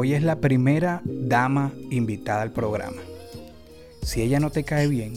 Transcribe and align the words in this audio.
Hoy 0.00 0.14
es 0.14 0.22
la 0.22 0.36
primera 0.36 1.00
dama 1.04 1.72
invitada 1.90 2.42
al 2.42 2.52
programa. 2.52 3.02
Si 4.00 4.22
ella 4.22 4.38
no 4.38 4.50
te 4.50 4.62
cae 4.62 4.86
bien, 4.86 5.14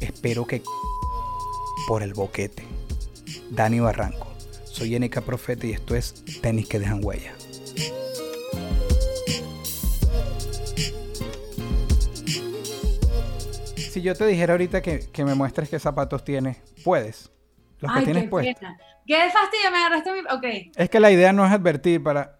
espero 0.00 0.46
que 0.46 0.62
por 1.88 2.04
el 2.04 2.14
boquete. 2.14 2.62
Dani 3.50 3.80
Barranco. 3.80 4.28
Soy 4.66 4.96
NK 4.96 5.22
Profeta 5.22 5.66
y 5.66 5.72
esto 5.72 5.96
es 5.96 6.24
Tenis 6.40 6.68
que 6.68 6.78
dejan 6.78 7.04
huella. 7.04 7.34
Si 13.74 14.00
yo 14.00 14.14
te 14.14 14.26
dijera 14.28 14.52
ahorita 14.52 14.80
que, 14.80 15.10
que 15.10 15.24
me 15.24 15.34
muestres 15.34 15.68
qué 15.70 15.80
zapatos 15.80 16.22
tienes, 16.22 16.58
puedes. 16.84 17.32
Los 17.80 17.92
que 17.92 18.02
tienes 18.02 18.22
qué 18.22 18.28
puestos. 18.28 18.60
pena. 18.60 18.78
Qué 19.04 19.16
fastidio, 19.32 19.72
me 19.72 19.78
agarraste 19.78 20.12
mi... 20.12 20.20
Ok. 20.20 20.72
Es 20.76 20.88
que 20.88 21.00
la 21.00 21.10
idea 21.10 21.32
no 21.32 21.44
es 21.44 21.50
advertir 21.50 22.00
para. 22.00 22.37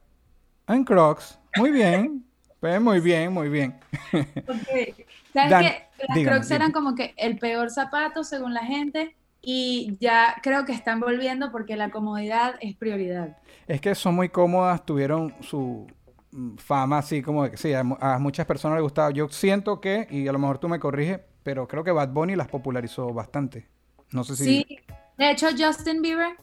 En 0.68 0.84
Crocs. 0.84 1.38
Muy 1.56 1.70
bien. 1.70 2.24
Pues 2.60 2.80
muy 2.80 3.00
bien, 3.00 3.32
muy 3.32 3.48
bien. 3.48 3.78
ok. 4.12 4.16
¿Sabes 5.32 5.50
Dan, 5.50 5.62
qué? 5.62 5.82
Las 6.08 6.16
dígame, 6.16 6.24
Crocs 6.24 6.50
eran 6.50 6.68
dígame. 6.68 6.72
como 6.72 6.94
que 6.94 7.14
el 7.16 7.38
peor 7.38 7.70
zapato 7.70 8.24
según 8.24 8.54
la 8.54 8.64
gente 8.64 9.16
y 9.40 9.96
ya 10.00 10.36
creo 10.42 10.64
que 10.64 10.72
están 10.72 11.00
volviendo 11.00 11.52
porque 11.52 11.76
la 11.76 11.90
comodidad 11.90 12.56
es 12.60 12.74
prioridad. 12.76 13.36
Es 13.66 13.80
que 13.80 13.94
son 13.94 14.14
muy 14.16 14.28
cómodas, 14.28 14.84
tuvieron 14.84 15.34
su 15.40 15.86
mm, 16.32 16.56
fama 16.56 16.98
así 16.98 17.22
como 17.22 17.44
de 17.44 17.52
que 17.52 17.56
sí, 17.56 17.72
a, 17.72 17.80
a 17.80 18.18
muchas 18.18 18.46
personas 18.46 18.76
les 18.76 18.82
gustaba. 18.82 19.10
Yo 19.10 19.28
siento 19.28 19.80
que, 19.80 20.06
y 20.10 20.26
a 20.26 20.32
lo 20.32 20.38
mejor 20.38 20.58
tú 20.58 20.68
me 20.68 20.80
corriges, 20.80 21.20
pero 21.44 21.68
creo 21.68 21.84
que 21.84 21.92
Bad 21.92 22.08
Bunny 22.10 22.34
las 22.36 22.48
popularizó 22.48 23.12
bastante. 23.14 23.68
No 24.10 24.24
sé 24.24 24.36
si. 24.36 24.44
Sí. 24.44 24.78
De 25.16 25.30
hecho, 25.30 25.48
Justin 25.56 26.02
Bieber 26.02 26.36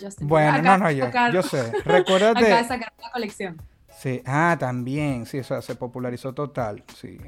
Justin 0.00 0.26
Bueno, 0.28 0.52
Bieber. 0.52 0.64
no, 0.64 0.70
Acaba 0.72 0.78
no, 0.78 0.88
de 0.88 0.96
yo, 0.96 1.04
sacar- 1.06 1.32
yo 1.32 1.42
sé. 1.42 1.72
Recuérdate. 1.84 2.40
Acaba 2.46 2.62
de 2.62 2.68
sacar 2.68 2.92
una 2.98 3.10
colección. 3.10 3.62
Sí, 3.98 4.22
ah, 4.26 4.56
también, 4.58 5.26
sí, 5.26 5.38
o 5.38 5.44
sea, 5.44 5.60
se 5.60 5.74
popularizó 5.74 6.32
total, 6.32 6.84
sí. 6.96 7.18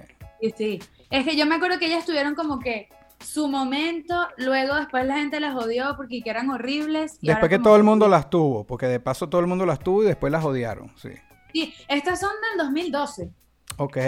Sí, 0.41 0.55
sí. 0.56 0.78
Es 1.10 1.24
que 1.24 1.36
yo 1.36 1.44
me 1.47 1.56
acuerdo 1.56 1.78
que 1.78 1.86
ellas 1.86 2.05
tuvieron 2.06 2.34
como 2.34 2.60
que 2.60 2.88
su 3.19 3.48
momento, 3.48 4.14
luego 4.38 4.77
después 4.77 5.05
la 5.05 5.16
gente 5.19 5.41
las 5.41 5.55
odió 5.55 5.94
porque 5.97 6.22
que 6.22 6.30
eran 6.30 6.48
horribles. 6.48 7.19
y 7.20 7.27
Después 7.28 7.50
que 7.50 7.58
todo 7.58 7.77
el 7.77 7.82
mundo 7.82 8.08
las 8.08 8.30
tuvo, 8.30 8.64
porque 8.64 8.86
de 8.86 9.00
paso 9.00 9.28
todo 9.28 9.41
el 9.41 9.47
mundo 9.48 9.66
las 9.66 9.80
tuvo 9.80 10.02
y 10.04 10.06
después 10.06 10.32
las 10.32 10.44
odiaron, 10.44 10.91
sí. 10.97 11.10
Sí, 11.52 11.75
estas 11.88 12.20
son 12.20 12.30
del 12.50 12.64
2012. 12.66 13.30
Ok, 13.77 13.98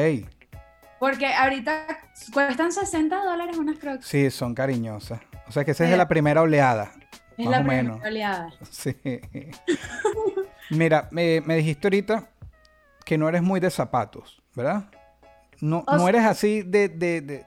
Porque 1.01 1.27
ahorita 1.27 1.87
cuestan 2.33 2.71
60 2.73 3.25
dólares 3.25 3.59
unas 3.59 3.79
Crocs. 3.79 4.07
sí, 4.07 4.31
son 4.31 4.55
cariñosas. 4.55 5.21
O 5.49 5.53
sea 5.53 5.65
que 5.65 5.73
esa 5.73 5.85
es 5.85 5.91
de 5.91 5.97
la 5.97 6.07
primera 6.09 6.41
oleada. 6.43 6.93
Es 7.39 7.45
más 7.47 7.51
la 7.51 7.61
o 7.61 7.65
menos. 7.65 8.01
oleada. 8.05 8.51
Sí. 8.71 8.95
Mira, 10.71 11.09
me, 11.11 11.41
me 11.43 11.57
dijiste 11.57 11.87
ahorita 11.87 12.29
que 13.05 13.19
no 13.19 13.29
eres 13.29 13.43
muy 13.43 13.61
de 13.61 13.71
zapatos, 13.71 14.43
¿verdad? 14.55 14.85
No, 15.61 15.85
O 15.87 15.93
no 15.93 15.99
sea- 16.01 16.09
eres 16.09 16.25
así 16.25 16.63
de, 16.63 16.89
de, 16.89 17.21
de- 17.21 17.47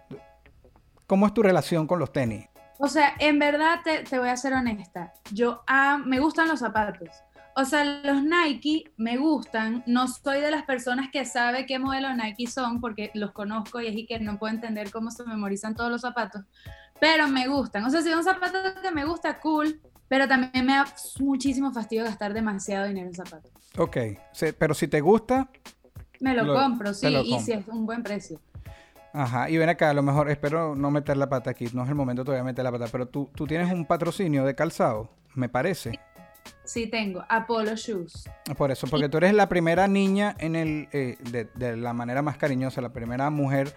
¿Cómo 1.07 1.25
es 1.27 1.33
tu 1.33 1.41
relación 1.43 1.87
con 1.87 1.99
los 1.99 2.11
tenis? 2.11 2.47
O 2.77 2.87
sea, 2.87 3.13
en 3.19 3.39
verdad 3.39 3.79
te, 3.83 3.99
te 4.03 4.19
voy 4.19 4.29
a 4.29 4.37
ser 4.37 4.53
honesta. 4.53 5.13
Yo 5.31 5.63
ah, 5.67 5.97
me 6.03 6.19
gustan 6.19 6.47
los 6.47 6.59
zapatos. 6.59 7.09
O 7.55 7.63
sea, 7.63 7.85
los 7.85 8.21
Nike 8.21 8.91
me 8.97 9.15
gustan. 9.17 9.81
No 9.87 10.09
soy 10.09 10.41
de 10.41 10.51
las 10.51 10.63
personas 10.63 11.07
que 11.11 11.23
sabe 11.23 11.65
qué 11.65 11.79
modelo 11.79 12.13
Nike 12.13 12.47
son 12.47 12.81
porque 12.81 13.11
los 13.13 13.31
conozco 13.31 13.79
y 13.79 13.87
es 13.87 13.95
y 13.95 14.05
que 14.05 14.19
no 14.19 14.37
puedo 14.37 14.53
entender 14.53 14.91
cómo 14.91 15.09
se 15.09 15.23
memorizan 15.23 15.73
todos 15.73 15.89
los 15.89 16.01
zapatos. 16.01 16.41
Pero 16.99 17.27
me 17.27 17.47
gustan. 17.47 17.83
O 17.85 17.89
sea, 17.89 18.01
si 18.01 18.09
es 18.09 18.15
un 18.15 18.23
zapato 18.23 18.57
que 18.81 18.91
me 18.91 19.05
gusta, 19.05 19.39
cool. 19.39 19.79
Pero 20.07 20.27
también 20.27 20.65
me 20.65 20.73
da 20.73 20.85
muchísimo 21.19 21.71
fastidio 21.73 22.03
gastar 22.03 22.33
demasiado 22.33 22.87
dinero 22.87 23.07
en 23.07 23.15
zapatos. 23.15 23.51
Ok, 23.77 23.97
sí, 24.31 24.47
pero 24.57 24.73
si 24.73 24.87
te 24.87 25.01
gusta, 25.01 25.49
Me 26.19 26.33
lo, 26.33 26.43
Lo- 26.43 26.53
compro, 26.53 26.93
sí, 26.93 27.09
lo 27.09 27.21
y 27.23 27.39
si 27.39 27.51
es 27.53 27.67
un 27.67 27.85
buen 27.85 28.03
precio. 28.03 28.39
ajá, 29.13 29.49
y 29.49 29.57
ven 29.57 29.67
acá, 29.67 29.89
a 29.89 29.93
lo 29.93 30.01
mejor 30.03 30.29
espero 30.29 30.75
no 30.75 30.91
meter 30.91 31.17
la 31.17 31.27
pata 31.27 31.49
aquí, 31.49 31.67
no 31.73 31.83
es 31.83 31.89
el 31.89 31.95
momento 31.95 32.23
todavía 32.23 32.43
de 32.43 32.51
meter 32.51 32.63
la 32.63 32.71
pata, 32.71 32.85
pero 32.91 33.07
tú, 33.07 33.29
tú 33.35 33.45
tienes 33.47 33.71
un 33.73 33.85
patrocinio 33.85 34.45
de 34.45 34.55
calzado, 34.55 35.09
me 35.33 35.49
parece. 35.49 35.99
Sí, 36.63 36.87
tengo 36.87 37.25
Apollo 37.27 37.75
Shoes. 37.75 38.29
Por 38.57 38.71
eso, 38.71 38.87
porque 38.87 39.09
tú 39.09 39.17
eres 39.17 39.33
la 39.33 39.49
primera 39.49 39.87
niña 39.87 40.35
en 40.39 40.55
el, 40.55 40.87
eh, 40.93 41.17
de, 41.31 41.45
de 41.55 41.75
la 41.75 41.93
manera 41.93 42.21
más 42.21 42.37
cariñosa, 42.37 42.79
la 42.81 42.93
primera 42.93 43.29
mujer 43.29 43.73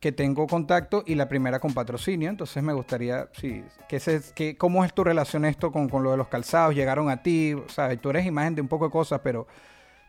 que 0.00 0.12
tengo 0.12 0.46
contacto 0.46 1.02
y 1.06 1.14
la 1.14 1.28
primera 1.28 1.58
con 1.58 1.74
patrocinio. 1.74 2.30
Entonces 2.30 2.62
me 2.62 2.72
gustaría, 2.72 3.28
sí, 3.32 3.64
que 3.88 4.00
se, 4.00 4.20
que, 4.34 4.56
¿cómo 4.56 4.84
es 4.84 4.94
tu 4.94 5.04
relación 5.04 5.44
esto 5.44 5.72
con, 5.72 5.88
con 5.88 6.02
lo 6.02 6.10
de 6.10 6.16
los 6.16 6.28
calzados? 6.28 6.74
¿Llegaron 6.74 7.10
a 7.10 7.22
ti? 7.22 7.54
¿Sabes? 7.68 8.00
Tú 8.00 8.10
eres 8.10 8.26
imagen 8.26 8.54
de 8.54 8.60
un 8.60 8.68
poco 8.68 8.86
de 8.86 8.90
cosas, 8.90 9.20
pero, 9.22 9.46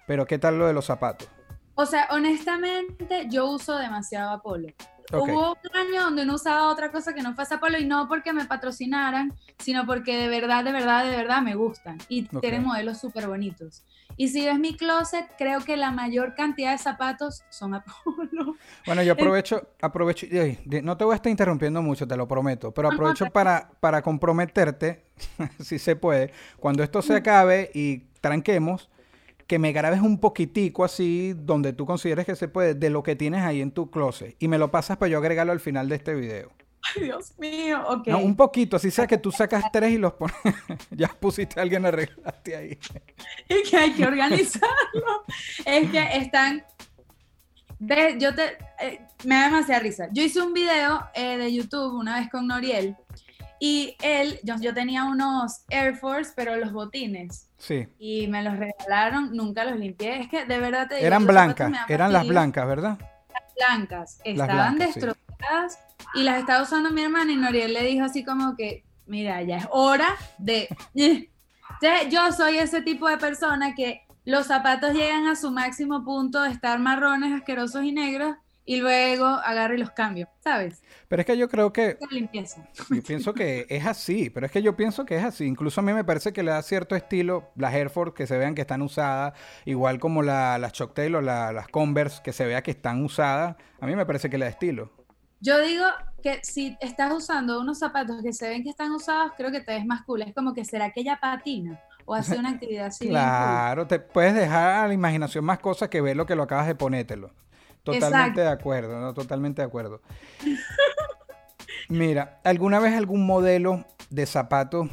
pero 0.08 0.26
¿qué 0.26 0.38
tal 0.38 0.60
lo 0.60 0.68
de 0.68 0.74
los 0.74 0.86
zapatos? 0.86 1.28
O 1.76 1.86
sea, 1.86 2.08
honestamente, 2.12 3.28
yo 3.30 3.50
uso 3.50 3.78
demasiado 3.78 4.32
Apolo. 4.32 4.68
Ok. 5.12 5.30
Hubo 5.30 5.52
un 5.52 5.78
año 5.78 6.04
donde 6.04 6.26
no 6.26 6.36
usaba 6.36 6.70
otra 6.70 6.92
cosa 6.92 7.14
que 7.14 7.22
no 7.22 7.34
fuese 7.34 7.56
Apolo 7.56 7.78
y 7.80 7.86
no 7.86 8.08
porque 8.08 8.34
me 8.34 8.46
patrocinaran, 8.46 9.34
sino 9.58 9.86
porque 9.86 10.18
de 10.18 10.28
verdad, 10.28 10.64
de 10.64 10.72
verdad, 10.72 11.04
de 11.04 11.16
verdad 11.16 11.42
me 11.42 11.56
gustan 11.56 11.98
y 12.08 12.28
Ok. 12.34 12.42
tienen 12.42 12.64
modelos 12.64 13.00
súper 13.00 13.28
bonitos. 13.28 13.84
Y 14.18 14.28
si 14.28 14.46
ves 14.46 14.60
mi 14.60 14.76
closet, 14.76 15.26
creo 15.38 15.62
que 15.62 15.78
la 15.78 15.92
mayor 15.92 16.36
cantidad 16.36 16.72
de 16.74 16.78
zapatos 16.78 17.44
son 17.50 17.74
Apolo. 17.74 18.56
Bueno, 18.86 19.04
yo 19.04 19.14
aprovecho, 19.14 19.70
aprovecho, 19.82 20.26
no 20.84 20.98
te 20.98 21.04
voy 21.04 21.14
a 21.14 21.16
estar 21.16 21.30
interrumpiendo 21.30 21.82
mucho, 21.82 22.08
te 22.08 22.18
lo 22.18 22.28
prometo, 22.28 22.74
pero 22.74 22.90
aprovecho 22.90 23.26
para, 23.28 23.70
para 23.80 24.02
comprometerte, 24.02 25.06
si 25.60 25.80
se 25.80 25.96
puede, 25.96 26.32
cuando 26.58 26.84
esto 26.84 27.02
se 27.02 27.16
acabe 27.16 27.72
y 27.74 28.00
tranquemos, 28.22 28.90
que 29.50 29.58
me 29.58 29.72
grabes 29.72 30.02
un 30.02 30.20
poquitico 30.20 30.84
así, 30.84 31.34
donde 31.36 31.74
tú 31.74 31.88
consideres 31.88 32.28
que 32.28 32.36
se 32.36 32.48
puede, 32.48 32.76
de 32.76 32.92
lo 32.92 33.02
que 33.02 33.16
tienes 33.16 33.42
ahí 33.42 33.62
en 33.62 33.72
tu 33.72 33.90
closet, 33.90 34.36
y 34.38 34.48
me 34.48 34.60
lo 34.60 34.70
pasas 34.70 34.98
para 34.98 35.10
yo 35.10 35.18
agregarlo 35.18 35.52
al 35.52 35.60
final 35.60 35.90
de 35.90 35.96
este 35.96 36.14
video. 36.14 36.52
Ay, 36.84 37.06
Dios 37.06 37.34
mío, 37.40 37.82
ok. 37.88 38.08
No, 38.10 38.20
un 38.20 38.36
poquito, 38.36 38.78
así 38.78 38.92
sea 38.92 39.08
que 39.08 39.18
tú 39.18 39.32
sacas 39.32 39.64
tres 39.74 39.94
y 39.94 39.98
los 39.98 40.14
pones, 40.14 40.36
ya 40.92 41.08
pusiste 41.08 41.60
a 41.60 41.64
alguien 41.64 41.84
arreglaste 41.84 42.56
ahí. 42.56 42.78
y 43.50 43.68
que 43.68 43.76
hay 43.76 43.92
que 43.94 44.06
organizarlo. 44.06 45.26
es 45.66 45.90
que 45.90 46.18
están. 46.18 46.64
Ve, 47.80 48.18
yo 48.20 48.36
te. 48.36 48.56
eh, 48.82 49.02
me 49.24 49.34
da 49.34 49.46
demasiada 49.46 49.80
risa. 49.80 50.10
Yo 50.12 50.22
hice 50.22 50.44
un 50.44 50.54
video 50.54 51.08
eh, 51.16 51.38
de 51.38 51.52
YouTube 51.52 51.96
una 51.96 52.20
vez 52.20 52.30
con 52.30 52.46
Noriel 52.46 52.96
y 53.60 53.96
él, 54.02 54.40
yo, 54.44 54.56
yo 54.60 54.74
tenía 54.74 55.04
unos 55.04 55.64
Air 55.70 55.96
Force, 55.96 56.32
pero 56.36 56.56
los 56.56 56.72
botines. 56.72 57.50
Sí, 57.58 57.88
Y 58.00 58.28
me 58.28 58.42
los 58.42 58.58
regalaron, 58.58 59.36
nunca 59.36 59.66
los 59.66 59.78
limpié. 59.78 60.22
Es 60.22 60.30
que 60.30 60.46
de 60.46 60.60
verdad 60.60 60.88
te 60.88 60.96
digo, 60.96 61.08
eran 61.08 61.28
blancas, 61.28 61.72
eran 61.90 62.14
las 62.14 62.26
blancas, 62.26 62.68
¿verdad? 62.68 62.98
blancas. 63.60 64.22
Estaban 64.24 64.76
blancas, 64.76 64.94
sí. 64.94 65.00
destrozadas 65.02 65.80
y 66.14 66.24
las 66.24 66.40
estaba 66.40 66.64
usando 66.64 66.92
mi 66.92 67.02
hermana 67.02 67.32
y 67.32 67.36
Noriel 67.36 67.74
le 67.74 67.84
dijo 67.84 68.06
así 68.06 68.24
como 68.24 68.56
que, 68.56 68.86
mira, 69.06 69.42
ya 69.44 69.58
es 69.58 69.68
hora 69.72 70.16
de... 70.38 70.70
Yo 72.10 72.32
soy 72.32 72.58
ese 72.58 72.82
tipo 72.82 73.08
de 73.08 73.18
persona 73.18 73.74
que 73.76 74.02
los 74.26 74.48
zapatos 74.48 74.94
llegan 74.94 75.28
a 75.28 75.36
su 75.36 75.52
máximo 75.52 76.04
punto 76.04 76.42
de 76.42 76.52
estar 76.52 76.80
marrones, 76.80 77.34
asquerosos 77.34 77.84
y 77.84 77.92
negros 77.92 78.36
y 78.70 78.80
luego 78.82 79.26
agarro 79.26 79.74
y 79.74 79.80
los 79.80 79.90
cambio, 79.90 80.30
¿sabes? 80.44 80.84
Pero 81.08 81.22
es 81.22 81.26
que 81.26 81.36
yo 81.36 81.50
creo 81.50 81.74
que 81.74 81.98
limpieza. 82.12 82.68
Yo 82.92 83.02
pienso 83.02 83.34
que 83.34 83.66
es 83.68 83.84
así, 83.84 84.30
pero 84.30 84.46
es 84.46 84.52
que 84.52 84.62
yo 84.62 84.76
pienso 84.78 85.06
que 85.06 85.18
es 85.18 85.24
así. 85.24 85.46
Incluso 85.46 85.82
a 85.82 85.84
mí 85.84 85.92
me 85.92 86.04
parece 86.04 86.34
que 86.34 86.44
le 86.44 86.52
da 86.52 86.62
cierto 86.62 86.96
estilo 86.96 87.50
las 87.56 87.74
Air 87.74 87.90
Force 87.90 88.14
que 88.14 88.28
se 88.28 88.38
vean 88.38 88.54
que 88.54 88.62
están 88.62 88.84
usadas, 88.84 89.34
igual 89.66 89.98
como 89.98 90.22
la- 90.22 90.60
las 90.60 90.72
Chuck 90.74 90.94
Taylor, 90.94 91.24
la- 91.24 91.52
las 91.52 91.68
Converse 91.68 92.22
que 92.24 92.32
se 92.32 92.46
vea 92.46 92.62
que 92.62 92.70
están 92.70 93.04
usadas. 93.04 93.56
A 93.82 93.88
mí 93.88 93.96
me 93.96 94.06
parece 94.06 94.30
que 94.30 94.38
le 94.38 94.46
da 94.46 94.52
estilo. 94.52 94.92
Yo 95.40 95.60
digo 95.62 95.86
que 96.22 96.40
si 96.44 96.78
estás 96.80 97.12
usando 97.12 97.60
unos 97.62 97.80
zapatos 97.80 98.22
que 98.22 98.34
se 98.34 98.50
ven 98.50 98.64
que 98.64 98.70
están 98.70 98.92
usados, 98.92 99.32
creo 99.36 99.52
que 99.52 99.62
te 99.62 99.72
ves 99.74 99.86
más 99.88 100.04
cool. 100.04 100.22
Es 100.22 100.36
como 100.36 100.54
que 100.54 100.64
será 100.64 100.92
que 100.92 101.00
ella 101.00 101.18
patina 101.20 101.80
o 102.06 102.14
hace 102.14 102.38
una 102.38 102.50
actividad 102.52 102.86
así 102.86 103.06
cool? 103.06 103.14
Claro, 103.14 103.88
te 103.88 104.00
puedes 104.00 104.36
dejar 104.36 104.84
a 104.84 104.88
la 104.88 104.94
imaginación 104.94 105.44
más 105.44 105.58
cosas 105.58 105.90
que 105.90 106.02
ver 106.02 106.16
lo 106.16 106.28
que 106.28 106.36
lo 106.36 106.44
acabas 106.44 106.68
de 106.68 106.76
ponértelo. 106.76 107.32
Totalmente 107.92 108.42
Exacto. 108.42 108.42
de 108.42 108.48
acuerdo, 108.48 109.00
¿no? 109.00 109.14
Totalmente 109.14 109.62
de 109.62 109.68
acuerdo. 109.68 110.02
Mira, 111.90 112.40
¿alguna 112.44 112.80
vez 112.80 112.96
algún 112.96 113.26
modelo 113.26 113.86
de 114.10 114.26
zapato 114.26 114.90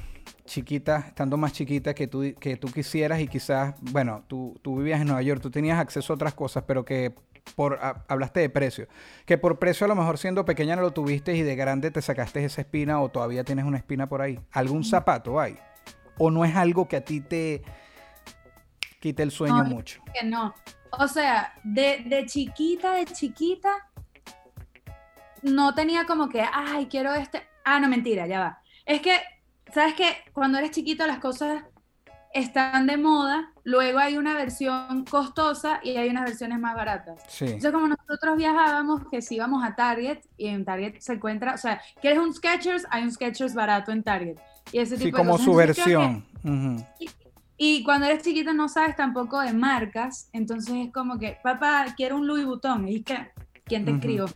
chiquita, 0.46 1.04
estando 1.08 1.36
más 1.36 1.52
chiquita 1.52 1.94
que 1.94 2.06
tú, 2.06 2.22
que 2.38 2.56
tú 2.56 2.68
quisieras 2.68 3.20
y 3.20 3.26
quizás, 3.28 3.74
bueno, 3.80 4.22
tú, 4.28 4.58
tú 4.62 4.76
vivías 4.76 5.00
en 5.00 5.08
Nueva 5.08 5.22
York, 5.22 5.40
tú 5.42 5.50
tenías 5.50 5.78
acceso 5.78 6.12
a 6.12 6.16
otras 6.16 6.34
cosas, 6.34 6.64
pero 6.66 6.84
que 6.84 7.14
por, 7.56 7.78
ha- 7.82 8.04
hablaste 8.08 8.40
de 8.40 8.48
precio, 8.48 8.86
que 9.24 9.38
por 9.38 9.58
precio 9.58 9.84
a 9.84 9.88
lo 9.88 9.94
mejor 9.96 10.18
siendo 10.18 10.44
pequeña 10.44 10.76
no 10.76 10.82
lo 10.82 10.92
tuviste 10.92 11.34
y 11.36 11.42
de 11.42 11.56
grande 11.56 11.90
te 11.90 12.00
sacaste 12.00 12.44
esa 12.44 12.60
espina 12.62 13.00
o 13.00 13.08
todavía 13.08 13.44
tienes 13.44 13.64
una 13.64 13.76
espina 13.78 14.08
por 14.08 14.22
ahí. 14.22 14.38
¿Algún 14.52 14.84
zapato 14.84 15.38
hay? 15.40 15.58
¿O 16.18 16.30
no 16.30 16.44
es 16.44 16.54
algo 16.56 16.86
que 16.88 16.96
a 16.96 17.04
ti 17.04 17.20
te 17.20 17.62
quite 19.00 19.22
el 19.22 19.30
sueño 19.32 19.64
No, 19.64 19.64
mucho? 19.64 20.00
que 20.18 20.24
no. 20.26 20.54
O 20.98 21.08
sea, 21.08 21.52
de, 21.64 22.04
de 22.06 22.26
chiquita, 22.26 22.92
de 22.94 23.04
chiquita, 23.06 23.68
no 25.42 25.74
tenía 25.74 26.06
como 26.06 26.28
que, 26.28 26.42
ay, 26.52 26.86
quiero 26.86 27.14
este. 27.14 27.42
Ah, 27.64 27.80
no, 27.80 27.88
mentira, 27.88 28.26
ya 28.26 28.40
va. 28.40 28.62
Es 28.84 29.00
que, 29.00 29.16
¿sabes 29.72 29.94
qué? 29.94 30.16
Cuando 30.32 30.58
eres 30.58 30.70
chiquito 30.70 31.06
las 31.06 31.18
cosas 31.18 31.62
están 32.32 32.86
de 32.86 32.96
moda, 32.96 33.50
luego 33.64 33.98
hay 33.98 34.16
una 34.18 34.34
versión 34.34 35.04
costosa 35.04 35.80
y 35.82 35.96
hay 35.96 36.08
unas 36.10 36.24
versiones 36.24 36.58
más 36.58 36.74
baratas. 36.74 37.22
Sí. 37.28 37.44
Entonces, 37.46 37.72
como 37.72 37.88
nosotros 37.88 38.36
viajábamos, 38.36 39.02
que 39.10 39.22
si 39.22 39.36
íbamos 39.36 39.64
a 39.64 39.74
Target, 39.74 40.18
y 40.36 40.48
en 40.48 40.64
Target 40.64 40.96
se 41.00 41.14
encuentra, 41.14 41.54
o 41.54 41.58
sea, 41.58 41.80
¿quieres 42.00 42.18
un 42.18 42.34
Skechers? 42.34 42.86
Hay 42.90 43.04
un 43.04 43.12
Skechers 43.12 43.54
barato 43.54 43.90
en 43.92 44.02
Target. 44.02 44.36
Y 44.72 44.78
ese 44.80 44.96
Sí, 44.98 45.04
tipo 45.04 45.16
de 45.16 45.20
como 45.22 45.32
cosas. 45.32 45.44
su 45.46 45.50
que- 45.52 45.56
versión. 45.56 46.26
Y 46.98 47.08
cuando 47.84 48.06
eres 48.06 48.22
chiquita 48.22 48.52
no 48.52 48.68
sabes 48.68 48.96
tampoco 48.96 49.40
de 49.40 49.52
marcas, 49.52 50.28
entonces 50.32 50.74
es 50.86 50.92
como 50.92 51.18
que, 51.18 51.38
papá, 51.42 51.86
quiero 51.96 52.16
un 52.16 52.26
Louis 52.26 52.44
Vuitton. 52.44 52.88
Y 52.88 53.02
que, 53.02 53.30
¿quién 53.64 53.84
te 53.84 53.92
Ujú. 53.92 54.00
escribo? 54.00 54.26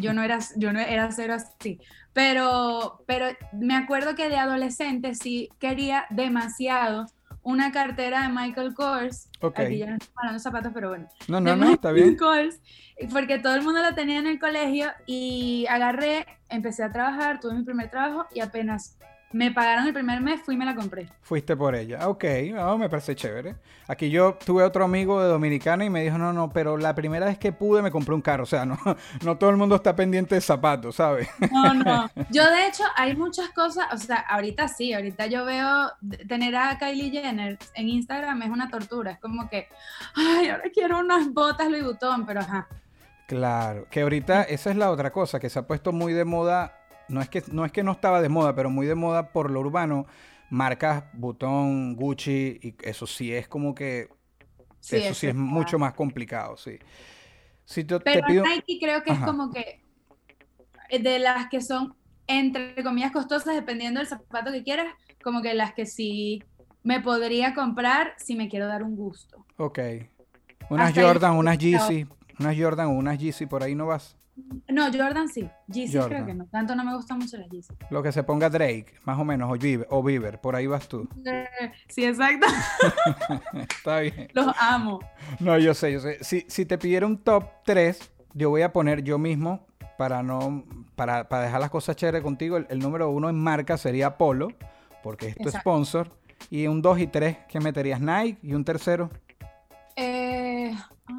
Yo 0.00 0.12
no 0.12 0.22
era, 0.22 0.38
yo 0.56 0.72
no 0.72 0.80
era 0.80 1.10
cero 1.12 1.34
así. 1.34 1.78
Pero, 2.12 3.02
pero 3.06 3.26
me 3.52 3.76
acuerdo 3.76 4.14
que 4.14 4.28
de 4.28 4.36
adolescente 4.36 5.14
sí 5.14 5.48
quería 5.58 6.06
demasiado 6.10 7.06
una 7.42 7.72
cartera 7.72 8.22
de 8.22 8.28
Michael 8.28 8.74
Kors. 8.74 9.30
Aquí 9.54 9.78
ya 9.78 9.86
no 9.86 9.94
estoy 9.94 10.12
hablando 10.16 10.38
de 10.38 10.40
zapatos, 10.40 10.72
pero 10.74 10.88
bueno. 10.88 11.08
No, 11.28 11.40
de 11.40 11.42
no, 11.42 11.56
no, 11.56 11.72
está 11.72 11.92
bien. 11.92 12.10
Michael 12.10 12.50
Kors, 12.50 12.60
porque 13.12 13.38
todo 13.38 13.54
el 13.54 13.62
mundo 13.62 13.80
la 13.80 13.94
tenía 13.94 14.18
en 14.18 14.26
el 14.26 14.38
colegio 14.38 14.90
y 15.06 15.66
agarré, 15.70 16.26
empecé 16.48 16.82
a 16.82 16.90
trabajar, 16.90 17.40
tuve 17.40 17.54
mi 17.54 17.62
primer 17.62 17.90
trabajo 17.90 18.26
y 18.34 18.40
apenas 18.40 18.98
me 19.32 19.52
pagaron 19.52 19.86
el 19.86 19.92
primer 19.92 20.20
mes, 20.20 20.40
fui 20.42 20.56
y 20.56 20.58
me 20.58 20.64
la 20.64 20.74
compré. 20.74 21.08
Fuiste 21.22 21.56
por 21.56 21.74
ella. 21.76 22.08
Ok, 22.08 22.24
no, 22.52 22.76
me 22.78 22.88
parece 22.88 23.14
chévere. 23.14 23.54
Aquí 23.86 24.10
yo 24.10 24.34
tuve 24.34 24.64
otro 24.64 24.84
amigo 24.84 25.22
de 25.22 25.28
Dominicana 25.28 25.84
y 25.84 25.90
me 25.90 26.02
dijo, 26.02 26.18
no, 26.18 26.32
no, 26.32 26.50
pero 26.52 26.76
la 26.76 26.94
primera 26.94 27.26
vez 27.26 27.38
que 27.38 27.52
pude 27.52 27.80
me 27.80 27.90
compré 27.90 28.14
un 28.14 28.22
carro. 28.22 28.42
O 28.42 28.46
sea, 28.46 28.64
no, 28.64 28.78
no 29.24 29.38
todo 29.38 29.50
el 29.50 29.56
mundo 29.56 29.76
está 29.76 29.94
pendiente 29.94 30.34
de 30.34 30.40
zapatos, 30.40 30.96
¿sabes? 30.96 31.28
No, 31.52 31.74
no. 31.74 32.10
Yo 32.30 32.48
de 32.50 32.66
hecho 32.66 32.84
hay 32.96 33.14
muchas 33.14 33.50
cosas, 33.50 33.86
o 33.92 33.96
sea, 33.96 34.16
ahorita 34.16 34.66
sí, 34.68 34.92
ahorita 34.92 35.26
yo 35.26 35.44
veo 35.44 35.92
tener 36.28 36.56
a 36.56 36.78
Kylie 36.78 37.10
Jenner 37.10 37.58
en 37.74 37.88
Instagram 37.88 38.42
es 38.42 38.50
una 38.50 38.68
tortura, 38.68 39.12
es 39.12 39.20
como 39.20 39.48
que, 39.48 39.68
ay, 40.14 40.48
ahora 40.48 40.64
quiero 40.72 40.98
unas 40.98 41.32
botas 41.32 41.68
Louis 41.68 41.84
Vuitton, 41.84 42.26
pero 42.26 42.40
ajá. 42.40 42.68
Claro, 43.26 43.86
que 43.90 44.00
ahorita 44.00 44.42
esa 44.42 44.70
es 44.70 44.76
la 44.76 44.90
otra 44.90 45.12
cosa, 45.12 45.38
que 45.38 45.48
se 45.48 45.58
ha 45.58 45.66
puesto 45.66 45.92
muy 45.92 46.12
de 46.12 46.24
moda, 46.24 46.79
no 47.10 47.20
es 47.20 47.28
que 47.28 47.42
no, 47.52 47.64
es 47.64 47.72
que 47.72 47.82
no 47.82 47.92
estaba 47.92 48.22
de 48.22 48.28
moda, 48.28 48.54
pero 48.54 48.70
muy 48.70 48.86
de 48.86 48.94
moda 48.94 49.32
por 49.32 49.50
lo 49.50 49.60
urbano, 49.60 50.06
marcas 50.50 51.04
Butón, 51.12 51.96
Gucci, 51.96 52.58
y 52.62 52.74
eso 52.82 53.06
sí 53.06 53.32
es 53.32 53.48
como 53.48 53.74
que, 53.74 54.08
Sí, 54.80 54.96
eso 54.96 55.14
sí 55.14 55.26
es 55.26 55.34
mucho 55.34 55.78
más 55.78 55.92
complicado, 55.94 56.56
sí. 56.56 56.78
Si 57.64 57.84
te, 57.84 57.98
te 57.98 58.00
Pero 58.00 58.26
pido... 58.26 58.44
Nike 58.44 58.78
creo 58.80 59.02
que 59.02 59.10
Ajá. 59.10 59.20
es 59.20 59.26
como 59.26 59.52
que 59.52 59.82
eh, 60.88 61.02
de 61.02 61.18
las 61.18 61.48
que 61.48 61.60
son 61.60 61.94
entre 62.26 62.82
comillas 62.84 63.10
costosas, 63.10 63.54
dependiendo 63.54 63.98
del 63.98 64.06
zapato 64.06 64.52
que 64.52 64.62
quieras, 64.62 64.86
como 65.22 65.42
que 65.42 65.52
las 65.52 65.74
que 65.74 65.84
sí 65.84 66.42
me 66.84 67.00
podría 67.00 67.54
comprar 67.54 68.14
si 68.18 68.36
me 68.36 68.48
quiero 68.48 68.68
dar 68.68 68.82
un 68.84 68.96
gusto. 68.96 69.44
Ok. 69.56 69.80
Unas 70.70 70.88
Hasta 70.88 71.02
Jordan, 71.02 71.36
unas 71.36 71.58
Yeezy, 71.58 72.06
unas 72.38 72.56
Jordan 72.56 72.86
o 72.86 72.90
unas 72.90 73.18
Yeezy, 73.18 73.46
por 73.46 73.64
ahí 73.64 73.74
no 73.74 73.86
vas. 73.86 74.16
No, 74.68 74.84
Jordan 74.92 75.28
sí, 75.28 75.48
Jordan. 75.72 76.08
creo 76.08 76.26
que 76.26 76.34
no, 76.34 76.46
tanto 76.46 76.74
no 76.74 76.84
me 76.84 76.94
gustan 76.94 77.18
mucho 77.18 77.36
las 77.36 77.48
Yeezy. 77.48 77.74
Lo 77.90 78.02
que 78.02 78.12
se 78.12 78.22
ponga 78.22 78.48
Drake, 78.50 78.94
más 79.04 79.18
o 79.18 79.24
menos, 79.24 79.50
o 79.50 79.56
Bieber, 79.58 79.86
o 79.90 80.02
Bieber, 80.02 80.40
por 80.40 80.54
ahí 80.56 80.66
vas 80.66 80.88
tú. 80.88 81.08
Sí, 81.88 82.04
exacto, 82.04 82.46
Está 83.54 84.00
bien. 84.00 84.28
los 84.32 84.46
amo. 84.60 85.00
No, 85.40 85.58
yo 85.58 85.74
sé, 85.74 85.92
yo 85.92 86.00
sé. 86.00 86.22
Si, 86.22 86.44
si 86.48 86.64
te 86.66 86.78
pidiera 86.78 87.06
un 87.06 87.18
top 87.18 87.44
3, 87.64 87.98
yo 88.34 88.50
voy 88.50 88.62
a 88.62 88.72
poner 88.72 89.02
yo 89.02 89.18
mismo, 89.18 89.66
para 89.98 90.22
no 90.22 90.64
para, 90.96 91.28
para 91.28 91.42
dejar 91.44 91.60
las 91.60 91.70
cosas 91.70 91.96
chéveres 91.96 92.22
contigo, 92.22 92.56
el, 92.56 92.66
el 92.70 92.78
número 92.78 93.10
uno 93.10 93.28
en 93.28 93.36
marca 93.36 93.76
sería 93.76 94.16
Polo, 94.16 94.48
porque 95.02 95.28
es 95.28 95.34
tu 95.36 95.44
Exacto. 95.44 95.60
sponsor. 95.60 96.10
Y 96.48 96.66
un 96.66 96.80
2 96.80 97.00
y 97.00 97.06
3, 97.06 97.36
¿qué 97.48 97.60
meterías? 97.60 98.00
Nike. 98.00 98.38
Y 98.42 98.54
un 98.54 98.64
tercero, 98.64 99.10
Eh, 99.96 100.39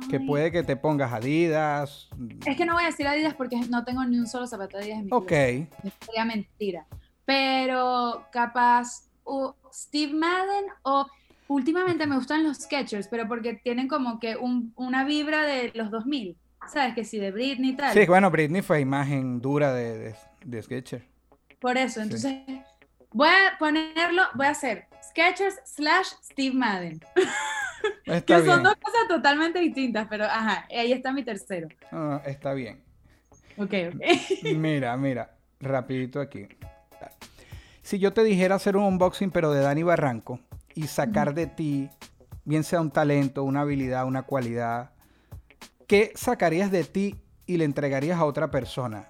que 0.10 0.20
puede 0.20 0.52
que 0.52 0.64
te 0.64 0.76
pongas 0.76 1.12
Adidas. 1.14 2.10
Es 2.46 2.56
que 2.58 2.66
no 2.66 2.74
voy 2.74 2.84
a 2.84 2.88
decir 2.88 3.08
Adidas 3.08 3.34
porque 3.34 3.58
no 3.70 3.84
tengo 3.84 4.04
ni 4.06 4.18
un 4.18 4.28
solo 4.28 4.48
zapato 4.48 4.78
de 4.78 4.84
Adidas 4.84 5.00
en 5.00 5.06
mi 5.06 5.12
Ok. 5.12 5.32
Sería 6.06 6.26
mentira. 6.26 6.86
Pero 7.26 8.26
capaz 8.32 9.08
o 9.24 9.56
Steve 9.74 10.14
Madden 10.14 10.66
o 10.84 11.08
últimamente 11.48 12.06
me 12.08 12.16
gustan 12.16 12.44
los 12.44 12.58
Skechers, 12.58 13.08
pero 13.08 13.28
porque 13.28 13.54
tienen 13.54 13.88
como 13.88 14.20
que 14.20 14.36
un- 14.36 14.74
una 14.76 15.04
vibra 15.06 15.44
de 15.44 15.72
los 15.74 15.92
2000. 15.92 16.36
¿Sabes? 16.72 16.94
Que 16.94 17.04
sí, 17.06 17.18
de 17.18 17.32
Britney 17.32 17.72
y 17.72 17.76
tal. 17.76 17.94
Sí, 17.94 18.06
bueno, 18.06 18.30
Britney 18.30 18.62
fue 18.62 18.82
imagen 18.82 19.42
dura 19.42 19.74
de, 19.74 19.98
de, 19.98 20.16
de 20.46 20.62
Skechers. 20.62 21.04
Por 21.60 21.78
eso, 21.78 22.02
entonces 22.02 22.36
voy 23.12 23.30
a 23.30 23.58
ponerlo, 23.58 24.24
voy 24.36 24.46
a 24.48 24.52
hacer 24.52 24.86
Skechers 25.10 25.56
slash 25.66 26.08
Steve 26.24 26.56
Madden. 26.56 27.00
Está 28.06 28.22
Que 28.22 28.42
bien. 28.42 28.46
son 28.56 28.64
dos 28.64 28.76
cosas 28.76 29.08
totalmente 29.08 29.60
distintas, 29.60 30.08
pero 30.10 30.26
ajá, 30.26 30.68
ahí 30.70 30.92
está 30.92 31.12
mi 31.12 31.24
tercero. 31.24 31.68
Ah, 31.92 32.22
está 32.26 32.54
bien. 32.54 32.82
Ok, 33.58 33.74
ok. 33.94 34.02
Mira, 34.56 34.96
mira, 34.98 35.36
rapidito 35.60 36.20
aquí. 36.20 36.48
Si 37.82 38.00
yo 38.00 38.14
te 38.14 38.24
dijera 38.24 38.56
hacer 38.56 38.78
un 38.78 38.84
unboxing, 38.84 39.32
pero 39.32 39.52
de 39.52 39.62
Dani 39.62 39.84
Barranco, 39.84 40.40
y 40.76 40.88
sacar 40.88 41.34
de 41.34 41.48
ti, 41.48 41.90
bien 42.46 42.64
sea 42.64 42.80
un 42.80 42.92
talento, 42.92 43.44
una 43.44 43.62
habilidad, 43.62 44.06
una 44.06 44.24
cualidad, 44.24 44.92
¿qué 45.88 46.12
sacarías 46.16 46.72
de 46.72 46.84
ti 46.84 47.16
y 47.46 47.58
le 47.58 47.66
entregarías 47.66 48.20
a 48.20 48.26
otra 48.26 48.50
persona? 48.52 49.10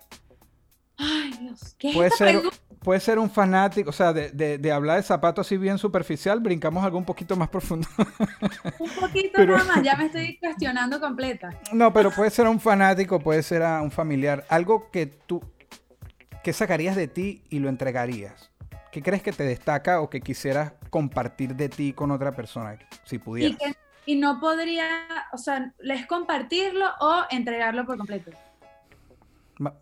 Ay, 0.98 1.32
Dios. 1.40 1.76
¿Qué 1.78 1.90
es 1.90 1.96
Puede 1.96 2.08
esta 2.08 2.18
ser, 2.26 2.28
pregunta? 2.36 2.58
Puede 2.84 3.00
ser 3.00 3.20
un 3.20 3.30
fanático, 3.30 3.90
o 3.92 3.94
sea, 3.94 4.12
de, 4.12 4.30
de- 4.32 4.58
de 4.58 4.72
hablar 4.72 4.98
de 4.98 5.04
zapatos 5.04 5.46
así 5.48 5.58
bien 5.58 5.78
superficial, 5.78 6.40
brincamos 6.40 6.84
algo 6.84 6.98
un 6.98 7.06
poquito 7.06 7.36
más 7.36 7.48
profundo. 7.50 7.88
Un 8.80 8.90
poquito 9.00 9.32
pero- 9.36 9.58
nada 9.58 9.76
más, 9.76 9.84
ya 9.84 9.96
me 9.96 10.06
estoy 10.06 10.38
cuestionando 10.38 11.00
completa. 11.00 11.52
No, 11.72 11.94
pero 11.94 12.12
puede 12.12 12.30
ser 12.32 12.48
a 12.48 12.50
un 12.50 12.60
fanático, 12.60 13.20
puede 13.20 13.44
ser 13.44 13.64
a 13.64 13.82
un 13.82 13.92
familiar. 13.92 14.46
Algo 14.50 14.90
que 14.92 15.06
tú, 15.06 15.42
que 16.44 16.54
sacarías 16.54 16.96
de 16.96 17.08
ti 17.08 17.44
y 17.50 17.60
lo 17.60 17.70
entregarías. 17.70 18.50
¿Qué 18.92 19.02
crees 19.02 19.22
que 19.24 19.32
te 19.32 19.44
destaca 19.44 20.02
o 20.02 20.10
que 20.10 20.20
quisieras 20.20 20.74
compartir 20.90 21.56
de 21.56 21.70
ti 21.70 21.94
con 21.94 22.12
otra 22.12 22.32
persona, 22.34 22.78
si 23.06 23.16
Y, 23.16 23.20
pudieras? 23.20 23.58
que, 23.58 23.76
y 24.06 24.16
no 24.16 24.40
podría, 24.42 24.86
o 25.32 25.38
sea, 25.38 25.72
¿les 25.80 26.06
compartirlo 26.08 26.88
o 27.00 27.22
entregarlo 27.30 27.86
por 27.86 27.98
completo? 27.98 28.32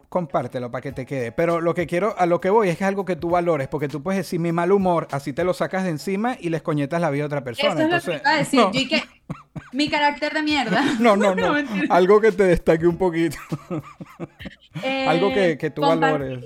Compártelo 0.09 0.69
para 0.71 0.81
que 0.81 0.91
te 0.91 1.05
quede. 1.05 1.31
Pero 1.31 1.61
lo 1.61 1.73
que 1.73 1.87
quiero, 1.87 2.13
a 2.17 2.25
lo 2.25 2.41
que 2.41 2.49
voy 2.49 2.69
es 2.69 2.77
que 2.77 2.83
es 2.83 2.87
algo 2.87 3.05
que 3.05 3.15
tú 3.15 3.29
valores, 3.29 3.67
porque 3.67 3.87
tú 3.87 4.01
puedes 4.03 4.17
decir 4.17 4.39
mi 4.39 4.51
mal 4.51 4.71
humor, 4.71 5.07
así 5.11 5.31
te 5.33 5.43
lo 5.43 5.53
sacas 5.53 5.83
de 5.83 5.89
encima 5.91 6.35
y 6.39 6.49
les 6.49 6.61
coñetas 6.61 6.99
la 7.01 7.09
vida 7.09 7.23
a 7.23 7.27
otra 7.27 7.43
persona. 7.43 7.73
Eso 7.73 7.79
es 7.81 7.85
lo 7.85 7.89
que 7.89 7.95
Entonces, 7.95 8.21
iba 8.21 8.31
a 8.31 8.37
decir. 8.37 8.59
no, 8.59 8.71
Yo 8.73 8.79
y 8.81 8.87
que 8.87 9.03
mi 9.71 9.89
carácter 9.89 10.33
de 10.33 10.41
mierda. 10.43 10.81
no, 10.99 11.15
no, 11.15 11.35
no. 11.35 11.53
algo 11.89 12.19
que 12.19 12.31
te 12.31 12.43
destaque 12.43 12.87
un 12.87 12.97
poquito. 12.97 13.37
Algo 15.07 15.33
que- 15.33 15.57
que 15.57 15.69
tú 15.69 15.81
valores. 15.81 16.43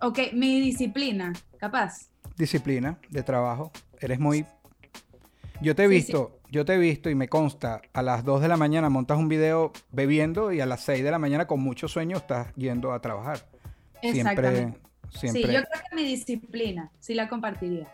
Ok, 0.00 0.18
mi 0.32 0.60
disciplina, 0.60 1.32
capaz. 1.58 2.10
disciplina 2.36 2.98
de 3.10 3.22
trabajo. 3.22 3.70
Eres 4.00 4.18
muy... 4.18 4.44
Yo 5.60 5.74
te 5.74 5.84
he 5.84 5.88
Sí, 5.88 5.94
visto, 5.94 6.40
yo 6.54 6.64
te 6.64 6.74
he 6.74 6.78
visto 6.78 7.10
y 7.10 7.16
me 7.16 7.28
consta, 7.28 7.82
a 7.92 8.00
las 8.00 8.24
2 8.24 8.40
de 8.40 8.46
la 8.46 8.56
mañana 8.56 8.88
montas 8.88 9.18
un 9.18 9.28
video 9.28 9.72
bebiendo 9.90 10.52
y 10.52 10.60
a 10.60 10.66
las 10.66 10.84
6 10.84 11.02
de 11.02 11.10
la 11.10 11.18
mañana 11.18 11.48
con 11.48 11.60
mucho 11.60 11.88
sueño 11.88 12.16
estás 12.16 12.54
yendo 12.54 12.92
a 12.92 13.00
trabajar. 13.00 13.44
Exactamente. 14.00 14.78
siempre 15.10 15.42
Sí, 15.42 15.48
yo 15.48 15.62
creo 15.62 15.82
que 15.90 15.96
mi 15.96 16.04
disciplina 16.04 16.92
sí 17.00 17.14
la 17.14 17.28
compartiría. 17.28 17.88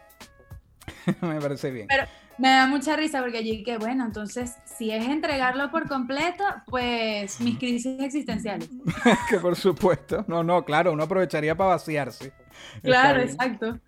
me 1.23 1.41
parece 1.41 1.71
bien. 1.71 1.87
Pero 1.89 2.05
me 2.37 2.49
da 2.51 2.67
mucha 2.67 2.97
risa 2.97 3.23
porque 3.23 3.43
yo 3.43 3.65
que 3.65 3.79
bueno, 3.79 4.05
entonces 4.05 4.55
si 4.67 4.91
es 4.91 5.09
entregarlo 5.09 5.71
por 5.71 5.89
completo, 5.89 6.45
pues 6.67 7.41
mis 7.41 7.59
crisis 7.59 7.99
existenciales. 7.99 8.69
que 9.31 9.39
por 9.39 9.57
supuesto, 9.57 10.23
no, 10.29 10.45
no, 10.45 10.67
claro, 10.67 10.93
uno 10.93 11.05
aprovecharía 11.05 11.57
para 11.57 11.71
vaciarse. 11.71 12.35
Claro, 12.83 13.23
exacto. 13.23 13.79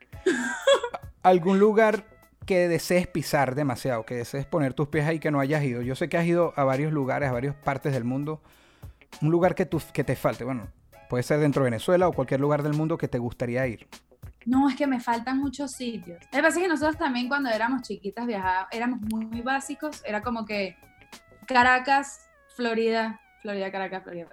¿Algún 1.22 1.58
lugar 1.58 2.06
que 2.46 2.68
desees 2.68 3.06
pisar 3.06 3.54
demasiado, 3.54 4.04
que 4.04 4.14
desees 4.14 4.46
poner 4.46 4.74
tus 4.74 4.88
pies 4.88 5.06
ahí 5.06 5.18
que 5.18 5.30
no 5.30 5.40
hayas 5.40 5.62
ido? 5.62 5.82
Yo 5.82 5.94
sé 5.94 6.08
que 6.08 6.18
has 6.18 6.26
ido 6.26 6.52
a 6.56 6.64
varios 6.64 6.92
lugares, 6.92 7.28
a 7.28 7.32
varias 7.32 7.54
partes 7.54 7.92
del 7.92 8.04
mundo. 8.04 8.40
Un 9.20 9.30
lugar 9.30 9.54
que, 9.54 9.66
tú, 9.66 9.80
que 9.92 10.04
te 10.04 10.16
falte, 10.16 10.44
bueno, 10.44 10.68
puede 11.08 11.22
ser 11.22 11.40
dentro 11.40 11.62
de 11.62 11.70
Venezuela 11.70 12.08
o 12.08 12.12
cualquier 12.12 12.40
lugar 12.40 12.62
del 12.62 12.74
mundo 12.74 12.96
que 12.98 13.08
te 13.08 13.18
gustaría 13.18 13.66
ir. 13.66 13.86
no, 14.46 14.68
es 14.68 14.76
que 14.76 14.86
me 14.86 15.00
faltan 15.00 15.38
muchos 15.38 15.72
sitios. 15.72 16.18
Lo 16.24 16.30
que 16.38 16.42
pasa 16.42 16.58
es 16.58 16.62
que 16.62 16.68
nosotros 16.68 16.96
también 16.96 17.28
cuando 17.28 17.50
éramos 17.50 17.82
chiquitas 17.82 18.26
viajábamos, 18.26 18.68
éramos 18.72 19.00
muy, 19.02 19.26
muy 19.26 19.40
básicos, 19.42 20.02
era 20.04 20.22
como 20.22 20.44
que 20.44 20.76
Caracas, 21.46 22.28
Florida, 22.56 23.20
Florida, 23.40 23.70
Caracas, 23.70 24.02
Florida. 24.02 24.28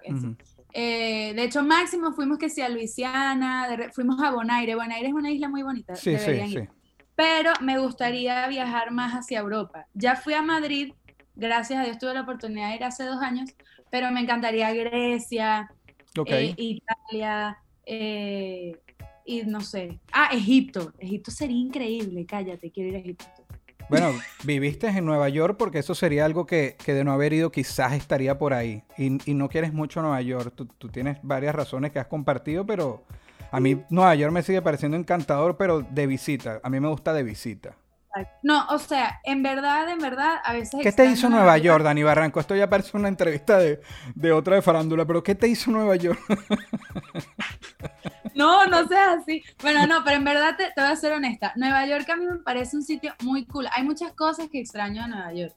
Eh, 0.72 1.34
de 1.36 1.44
hecho, 1.44 1.64
máximo 1.64 2.14
fuimos 2.14 2.38
que 2.38 2.50
sí 2.50 2.62
a 2.62 2.70
Luisiana, 2.70 3.68
de 3.68 3.90
fuimos 3.92 4.22
a 4.22 4.32
Bonaire. 4.32 4.76
Bonaire 4.76 5.08
es 5.08 5.14
una 5.14 5.32
isla 5.32 5.50
muy 5.50 5.64
bonita. 5.64 5.96
Sí, 5.96 6.18
sí, 6.18 6.32
ir. 6.32 6.48
sí. 6.48 6.79
Pero 7.20 7.52
me 7.60 7.78
gustaría 7.78 8.48
viajar 8.48 8.92
más 8.92 9.12
hacia 9.14 9.40
Europa. 9.40 9.86
Ya 9.94 10.16
fui 10.16 10.34
a 10.34 10.42
Madrid, 10.42 10.94
gracias 11.36 11.78
a 11.82 11.84
Dios 11.84 12.00
tuve 12.00 12.14
la 12.14 12.22
oportunidad 12.22 12.70
de 12.70 12.76
ir 12.78 12.84
hace 12.86 13.04
dos 13.04 13.22
años, 13.22 13.50
pero 13.92 14.10
me 14.10 14.22
encantaría 14.22 14.72
Grecia, 14.74 15.70
Ok. 16.18 16.30
eh, 16.32 16.54
Italia, 16.56 17.58
eh, 17.86 18.78
y 19.26 19.42
no 19.44 19.60
sé. 19.60 20.00
Ah, 20.14 20.30
Egipto. 20.32 20.94
Egipto 20.98 21.30
sería 21.30 21.58
increíble. 21.58 22.26
Cállate, 22.26 22.72
quiero 22.72 22.92
ir 22.92 22.96
a 22.96 23.00
Egipto. 23.00 23.26
Bueno, 23.90 24.14
viviste 24.46 24.88
en 24.88 25.04
Nueva 25.04 25.28
York 25.28 25.58
porque 25.60 25.80
eso 25.80 25.96
sería 25.96 26.24
algo 26.24 26.46
que, 26.46 26.78
que 26.86 26.94
de 26.94 27.04
no 27.04 27.12
haber 27.12 27.34
ido 27.34 27.52
quizás 27.52 27.92
estaría 27.96 28.38
por 28.38 28.54
ahí. 28.54 28.84
Y, 28.98 29.30
y 29.30 29.34
no 29.34 29.50
quieres 29.50 29.74
mucho 29.74 30.02
Nueva 30.02 30.22
York. 30.22 30.54
Tú, 30.56 30.68
tú 30.68 30.88
tienes 30.88 31.18
varias 31.22 31.54
razones 31.54 31.92
que 31.92 32.00
has 32.00 32.08
compartido, 32.08 32.66
pero 32.66 33.04
a 33.52 33.60
mí 33.60 33.82
Nueva 33.90 34.16
York 34.16 34.32
me 34.34 34.44
sigue 34.44 34.62
pareciendo 34.62 34.98
encantador, 34.98 35.58
pero 35.58 35.82
de 35.82 36.08
visita. 36.08 36.60
A 36.64 36.70
mí 36.70 36.80
me 36.80 36.88
gusta 36.88 37.14
de 37.14 37.24
visita. 37.24 37.76
No, 38.44 38.66
o 38.70 38.80
sea, 38.80 39.20
en 39.24 39.44
verdad, 39.44 39.88
en 39.88 40.00
verdad, 40.00 40.38
a 40.44 40.54
veces. 40.54 40.82
¿Qué 40.82 40.92
te 40.92 41.06
hizo 41.06 41.30
Nueva 41.30 41.58
York, 41.58 41.84
Dani 41.84 42.04
Barranco? 42.04 42.40
Esto 42.40 42.56
ya 42.56 42.70
parece 42.70 42.98
una 42.98 43.08
entrevista 43.08 43.58
de, 43.60 43.82
de 44.16 44.32
otra 44.32 44.56
de 44.56 44.62
farándula, 44.62 45.06
pero 45.06 45.24
¿qué 45.24 45.36
te 45.36 45.48
hizo 45.48 45.72
Nueva 45.72 45.96
York? 45.96 46.20
No, 48.36 48.66
no 48.68 48.88
seas 48.88 49.18
así. 49.22 49.44
Bueno, 49.62 49.86
no, 49.88 50.04
pero 50.04 50.18
en 50.18 50.24
verdad 50.24 50.56
te, 50.56 50.66
te 50.74 50.82
voy 50.82 50.92
a 50.92 50.96
ser 50.96 51.12
honesta. 51.14 51.52
Nueva 51.56 51.86
York 51.86 52.10
a 52.10 52.16
mí 52.16 52.26
me 52.26 52.38
parece 52.38 52.78
un 52.78 52.84
sitio 52.84 53.14
muy 53.24 53.46
cool. 53.46 53.68
Hay 53.74 53.84
muchas 53.84 54.14
cosas 54.14 54.48
que 54.50 54.60
extraño 54.60 55.02
de 55.02 55.08
Nueva 55.10 55.34
York. 55.34 55.56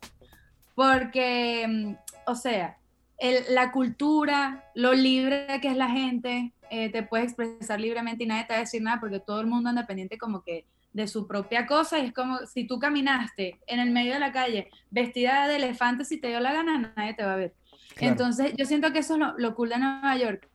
Porque, 0.74 1.66
mm, 1.68 1.94
o 2.26 2.34
sea, 2.34 2.78
el- 3.18 3.44
la 3.54 3.70
cultura, 3.72 4.64
lo 4.74 4.94
libre 4.94 5.46
que 5.60 5.68
es 5.68 5.76
la 5.76 5.90
gente, 5.90 6.52
eh, 6.74 6.88
te 6.90 7.02
puedes 7.02 7.26
expresar 7.26 7.78
libremente 7.80 8.24
y 8.24 8.26
nadie 8.26 8.44
te 8.44 8.54
va 8.54 8.56
a 8.56 8.60
decir 8.60 8.80
nada 8.82 8.98
porque 8.98 9.20
todo 9.20 9.40
el 9.40 9.46
mundo 9.46 9.68
anda 9.68 9.86
pendiente 9.86 10.16
como 10.16 10.42
que 10.42 10.66
de 10.92 11.06
su 11.06 11.26
propia 11.26 11.66
cosa 11.66 11.98
y 11.98 12.06
es 12.06 12.12
como 12.12 12.38
si 12.46 12.66
tú 12.66 12.78
caminaste 12.78 13.58
en 13.66 13.78
el 13.78 13.90
medio 13.90 14.14
de 14.14 14.18
la 14.20 14.32
calle 14.32 14.68
vestida 14.90 15.46
de 15.48 15.56
elefante 15.56 16.04
si 16.04 16.18
te 16.20 16.28
dio 16.28 16.40
la 16.40 16.52
gana, 16.52 16.92
nadie 16.96 17.14
te 17.14 17.24
va 17.24 17.34
a 17.34 17.36
ver. 17.36 17.54
Claro. 17.94 18.12
Entonces, 18.12 18.54
yo 18.56 18.64
siento 18.64 18.90
que 18.92 19.00
eso 19.00 19.14
es 19.14 19.20
lo, 19.20 19.38
lo 19.38 19.54
cool 19.54 19.68
de 19.68 19.78
Nueva 19.78 20.16
York. 20.16 20.48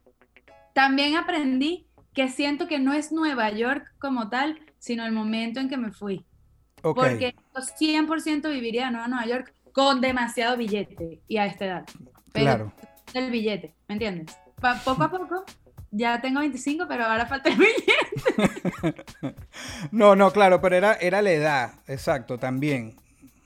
También 0.73 1.15
aprendí 1.15 1.87
que 2.13 2.29
siento 2.29 2.67
que 2.67 2.79
no 2.79 2.93
es 2.93 3.11
Nueva 3.11 3.49
York 3.51 3.85
como 3.99 4.29
tal, 4.29 4.59
sino 4.79 5.05
el 5.05 5.11
momento 5.11 5.59
en 5.59 5.69
que 5.69 5.77
me 5.77 5.91
fui. 5.91 6.25
Ok. 6.83 6.95
Porque 6.95 7.35
yo 7.55 7.61
100% 7.61 8.49
viviría 8.49 8.87
en 8.87 8.93
Nueva 8.93 9.25
York 9.25 9.53
con 9.71 10.01
demasiado 10.01 10.57
billete 10.57 11.21
y 11.27 11.37
a 11.37 11.45
esta 11.45 11.65
edad. 11.65 11.85
Pero 12.33 12.45
Claro. 12.45 12.73
el 13.13 13.29
billete, 13.31 13.75
¿me 13.87 13.93
entiendes? 13.93 14.35
Pa- 14.59 14.79
poco 14.83 15.03
a 15.03 15.11
poco, 15.11 15.45
ya 15.91 16.21
tengo 16.21 16.39
25, 16.41 16.85
pero 16.87 17.05
ahora 17.05 17.25
falta 17.25 17.49
el 17.49 17.57
billete. 17.57 19.05
No, 19.91 20.15
no, 20.15 20.31
claro, 20.31 20.61
pero 20.61 20.75
era, 20.75 20.93
era 20.93 21.21
la 21.21 21.31
edad, 21.31 21.71
exacto, 21.87 22.37
también. 22.37 22.95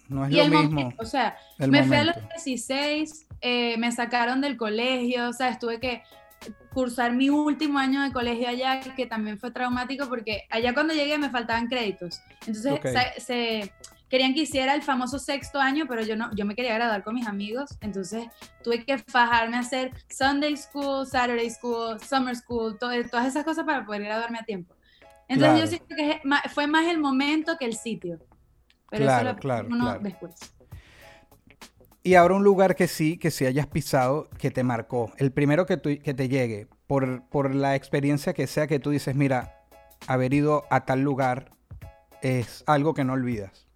No 0.09 0.25
es 0.25 0.31
Y 0.31 0.35
lo 0.37 0.43
el 0.43 0.51
mismo. 0.51 0.69
momento, 0.71 1.03
o 1.03 1.05
sea, 1.05 1.37
el 1.59 1.71
me 1.71 1.83
fui 1.83 1.95
a 1.97 2.03
los 2.03 2.15
momento. 2.17 2.35
16, 2.35 3.27
eh, 3.41 3.77
me 3.77 3.91
sacaron 3.91 4.41
del 4.41 4.57
colegio, 4.57 5.29
o 5.29 5.33
sea, 5.33 5.57
tuve 5.57 5.79
que 5.79 6.03
cursar 6.73 7.13
mi 7.13 7.29
último 7.29 7.79
año 7.79 8.01
de 8.01 8.11
colegio 8.11 8.47
allá, 8.49 8.81
que 8.95 9.05
también 9.05 9.39
fue 9.39 9.51
traumático 9.51 10.07
porque 10.09 10.43
allá 10.49 10.73
cuando 10.73 10.93
llegué 10.93 11.17
me 11.17 11.29
faltaban 11.29 11.67
créditos. 11.67 12.19
Entonces 12.45 12.79
se, 12.83 13.21
se- 13.21 13.73
querían 14.11 14.33
que 14.35 14.41
hiciera 14.41 14.75
el 14.75 14.83
famoso 14.83 15.17
sexto 15.17 15.59
año, 15.59 15.85
pero 15.87 16.03
yo 16.03 16.15
no, 16.15 16.29
yo 16.35 16.45
me 16.45 16.53
quería 16.53 16.75
graduar 16.75 17.03
con 17.03 17.15
mis 17.15 17.25
amigos, 17.25 17.77
entonces 17.81 18.27
tuve 18.63 18.85
que 18.85 18.97
fajarme 18.99 19.55
a 19.57 19.61
hacer 19.61 19.91
Sunday 20.09 20.55
School, 20.57 21.07
Saturday 21.07 21.49
School, 21.49 21.99
Summer 22.01 22.35
School, 22.35 22.77
to- 22.77 22.89
todas 23.09 23.25
esas 23.27 23.43
cosas 23.45 23.65
para 23.65 23.85
poder 23.85 24.03
graduarme 24.03 24.37
a 24.39 24.43
tiempo. 24.43 24.75
Entonces 25.29 25.53
Claro. 25.53 25.59
yo 25.59 25.67
siento 25.67 25.95
que 25.95 26.49
fue 26.53 26.67
más 26.67 26.85
el 26.87 26.99
momento 26.99 27.57
que 27.57 27.65
el 27.65 27.73
sitio. 27.75 28.19
Pero 28.89 29.05
Claro, 29.05 29.29
eso 29.29 29.33
lo 29.35 29.39
claro, 29.39 29.67
uno 29.71 29.85
claro. 29.85 29.99
después. 30.01 30.33
Y 32.03 32.15
ahora 32.15 32.33
un 32.35 32.43
lugar 32.43 32.75
que 32.75 32.87
sí, 32.87 33.17
que 33.17 33.31
sí 33.31 33.45
hayas 33.45 33.67
pisado, 33.67 34.27
que 34.39 34.51
te 34.51 34.63
marcó. 34.63 35.13
El 35.17 35.31
primero 35.31 35.65
que, 35.65 35.77
tú- 35.77 35.97
que 36.03 36.13
te 36.13 36.27
llegue, 36.27 36.67
por, 36.87 37.23
por 37.29 37.53
la 37.55 37.75
experiencia 37.75 38.33
que 38.33 38.47
sea 38.47 38.67
que 38.67 38.79
tú 38.79 38.89
dices, 38.89 39.15
mira, 39.15 39.55
haber 40.07 40.33
ido 40.33 40.65
a 40.69 40.83
tal 40.83 41.01
lugar 41.01 41.51
es 42.21 42.63
algo 42.67 42.93
que 42.93 43.03
no 43.05 43.13
olvidas. 43.13 43.67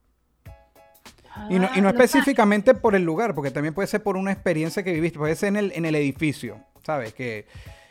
Y 1.50 1.60
no, 1.60 1.70
y 1.76 1.82
no 1.82 1.88
Ah, 1.90 1.92
específicamente 1.92 2.74
por 2.74 2.96
el 2.96 3.04
lugar, 3.04 3.36
porque 3.36 3.52
también 3.52 3.74
puede 3.74 3.88
ser 3.88 4.02
por 4.04 4.18
una 4.18 4.32
experiencia 4.32 4.84
que 4.84 4.94
viviste, 4.94 5.20
puede 5.20 5.36
ser 5.36 5.50
en 5.50 5.56
el, 5.58 5.72
en 5.76 5.86
el 5.86 5.96
edificio, 5.96 6.60
¿sabes? 6.86 7.14
Que, 7.14 7.46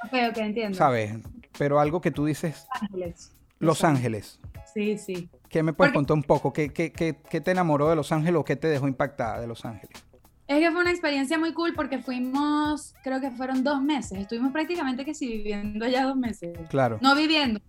Ok, 0.04 0.12
ok, 0.30 0.36
entiendo. 0.38 0.76
¿sabes? 0.76 1.14
Pero 1.58 1.80
algo 1.80 2.00
que 2.00 2.10
tú 2.10 2.24
dices, 2.26 2.66
Ángeles. 2.80 3.32
Los 3.58 3.84
Ángeles. 3.84 4.40
Sí, 4.72 4.98
sí. 4.98 5.28
¿Qué 5.48 5.62
me 5.62 5.72
puedes 5.72 5.92
Porque- 5.92 5.98
contar 5.98 6.14
un 6.16 6.22
poco? 6.24 6.52
¿Qué, 6.52 6.72
qué, 6.72 6.90
qué, 6.92 7.16
qué 7.30 7.40
te 7.40 7.50
enamoró 7.52 7.88
de 7.88 7.96
Los 7.96 8.10
Ángeles 8.12 8.40
o 8.40 8.44
qué 8.44 8.56
te 8.56 8.66
dejó 8.68 8.88
impactada 8.88 9.40
de 9.40 9.46
Los 9.46 9.64
Ángeles? 9.64 10.04
Es 10.46 10.58
que 10.58 10.70
fue 10.72 10.80
una 10.82 10.90
experiencia 10.90 11.38
muy 11.38 11.54
cool 11.54 11.72
porque 11.74 11.98
fuimos, 12.00 12.94
creo 13.02 13.20
que 13.20 13.30
fueron 13.30 13.62
dos 13.64 13.80
meses. 13.80 14.18
Estuvimos 14.18 14.52
prácticamente 14.52 15.04
que 15.04 15.14
sí 15.14 15.28
viviendo 15.28 15.86
ya 15.86 16.04
dos 16.04 16.16
meses. 16.16 16.58
Claro. 16.68 16.98
No 17.00 17.14
viviendo. 17.14 17.60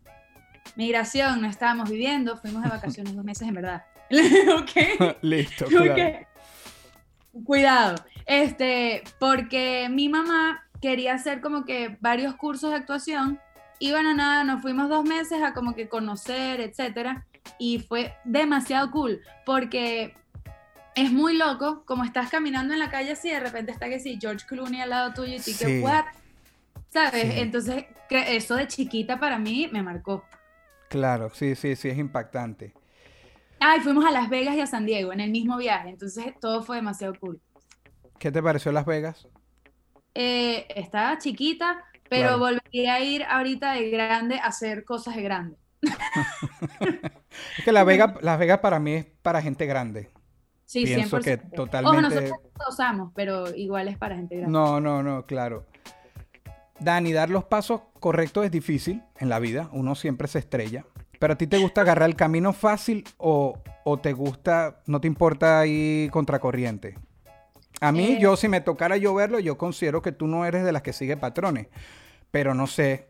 Migración, 0.75 1.41
no 1.41 1.47
estábamos 1.47 1.89
viviendo. 1.89 2.37
Fuimos 2.37 2.63
de 2.63 2.69
vacaciones 2.69 3.15
dos 3.15 3.23
meses, 3.23 3.47
en 3.47 3.53
verdad. 3.53 3.83
ok. 4.57 5.17
Listo, 5.21 5.65
claro. 5.65 5.93
Ok. 5.93 7.43
Cuidado. 7.45 7.95
Este, 8.25 9.03
porque 9.19 9.87
mi 9.89 10.09
mamá 10.09 10.65
quería 10.81 11.13
hacer 11.13 11.41
como 11.41 11.65
que 11.65 11.97
varios 11.99 12.35
cursos 12.35 12.71
de 12.71 12.77
actuación 12.77 13.39
y 13.79 13.91
bueno, 13.91 14.13
nada, 14.13 14.43
nos 14.43 14.61
fuimos 14.61 14.89
dos 14.89 15.03
meses 15.03 15.41
a 15.43 15.53
como 15.53 15.75
que 15.75 15.89
conocer, 15.89 16.61
etcétera, 16.61 17.25
y 17.59 17.79
fue 17.79 18.13
demasiado 18.23 18.89
cool 18.91 19.21
porque 19.45 20.15
es 20.95 21.11
muy 21.11 21.37
loco 21.37 21.83
como 21.85 22.03
estás 22.03 22.29
caminando 22.29 22.73
en 22.73 22.79
la 22.79 22.89
calle 22.89 23.11
así 23.11 23.29
de 23.29 23.39
repente 23.39 23.71
está 23.71 23.89
que 23.89 23.99
sí, 23.99 24.17
George 24.19 24.45
Clooney 24.47 24.81
al 24.81 24.89
lado 24.91 25.13
tuyo 25.13 25.33
y 25.35 25.39
Sí. 25.39 25.55
que 25.57 25.81
what, 25.81 26.05
¿sabes? 26.89 27.33
Sí. 27.33 27.39
Entonces, 27.39 27.85
eso 28.09 28.55
de 28.55 28.67
chiquita 28.67 29.19
para 29.19 29.37
mí 29.37 29.69
me 29.71 29.83
marcó. 29.83 30.23
Claro, 30.89 31.29
sí, 31.33 31.55
sí, 31.55 31.75
sí, 31.75 31.89
es 31.89 31.97
impactante. 31.97 32.73
Ay, 33.59 33.79
fuimos 33.81 34.05
a 34.05 34.11
Las 34.11 34.29
Vegas 34.29 34.55
y 34.55 34.61
a 34.61 34.67
San 34.67 34.85
Diego 34.85 35.13
en 35.13 35.19
el 35.19 35.31
mismo 35.31 35.57
viaje, 35.57 35.89
entonces 35.89 36.33
todo 36.39 36.61
fue 36.63 36.75
demasiado 36.77 37.13
cool. 37.19 37.39
¿Qué 38.19 38.31
te 38.31 38.41
pareció 38.43 38.71
Las 38.71 38.85
Vegas? 38.85 39.27
Eh, 40.13 40.65
estaba 40.75 41.17
chiquita, 41.17 41.83
pero 42.09 42.37
Claro. 42.37 42.39
volvería 42.39 42.95
a 42.95 42.99
ir 43.01 43.23
ahorita 43.23 43.73
de 43.73 43.89
grande 43.89 44.39
a 44.39 44.45
hacer 44.47 44.85
cosas 44.85 45.15
de 45.15 45.21
grande. 45.23 45.57
Es 47.57 47.65
que 47.65 47.71
Las 47.73 47.85
Vegas, 47.85 48.13
Las 48.21 48.39
Vegas 48.39 48.59
para 48.59 48.79
mí 48.79 48.93
es 48.93 49.05
para 49.21 49.41
gente 49.41 49.65
grande. 49.65 50.09
Sí, 50.65 50.83
Pienso 50.85 51.17
100%. 51.19 51.23
que 51.23 51.33
Ojo, 51.33 51.55
totalmente- 51.65 52.01
nosotros 52.01 52.31
lo 52.59 52.69
usamos, 52.69 53.11
pero 53.13 53.53
igual 53.53 53.87
es 53.89 53.97
para 53.97 54.15
gente 54.15 54.37
grande. 54.37 54.51
No, 54.53 54.79
no, 54.79 55.03
no, 55.03 55.25
claro. 55.25 55.65
Dani, 56.79 57.11
dar 57.13 57.29
los 57.29 57.43
pasos 57.43 57.81
correctos 57.99 58.45
es 58.45 58.51
difícil 58.51 59.03
en 59.19 59.29
la 59.29 59.39
vida. 59.39 59.69
Uno 59.73 59.95
siempre 59.95 60.27
se 60.29 60.39
estrella. 60.39 60.85
Pero 61.19 61.33
a 61.33 61.37
ti 61.37 61.47
te 61.47 61.57
gusta 61.57 61.81
agarrar 61.81 62.09
el 62.09 62.15
camino 62.15 62.53
fácil 62.53 63.03
o, 63.17 63.57
o 63.83 63.97
te 63.99 64.13
gusta, 64.13 64.81
no 64.85 64.99
te 65.01 65.07
importa 65.07 65.65
ir 65.65 66.11
contracorriente. 66.11 66.97
A 67.81 67.91
mí, 67.91 68.13
Eh. 68.13 68.17
yo 68.19 68.37
si 68.37 68.47
me 68.47 68.61
tocara 68.61 68.97
yo 68.97 69.13
verlo, 69.13 69.39
yo 69.39 69.57
considero 69.57 70.01
que 70.01 70.11
tú 70.11 70.27
no 70.27 70.45
eres 70.45 70.63
de 70.63 70.71
las 70.71 70.81
que 70.81 70.93
sigue 70.93 71.17
patrones. 71.17 71.67
Pero 72.31 72.53
no 72.53 72.67
sé 72.67 73.07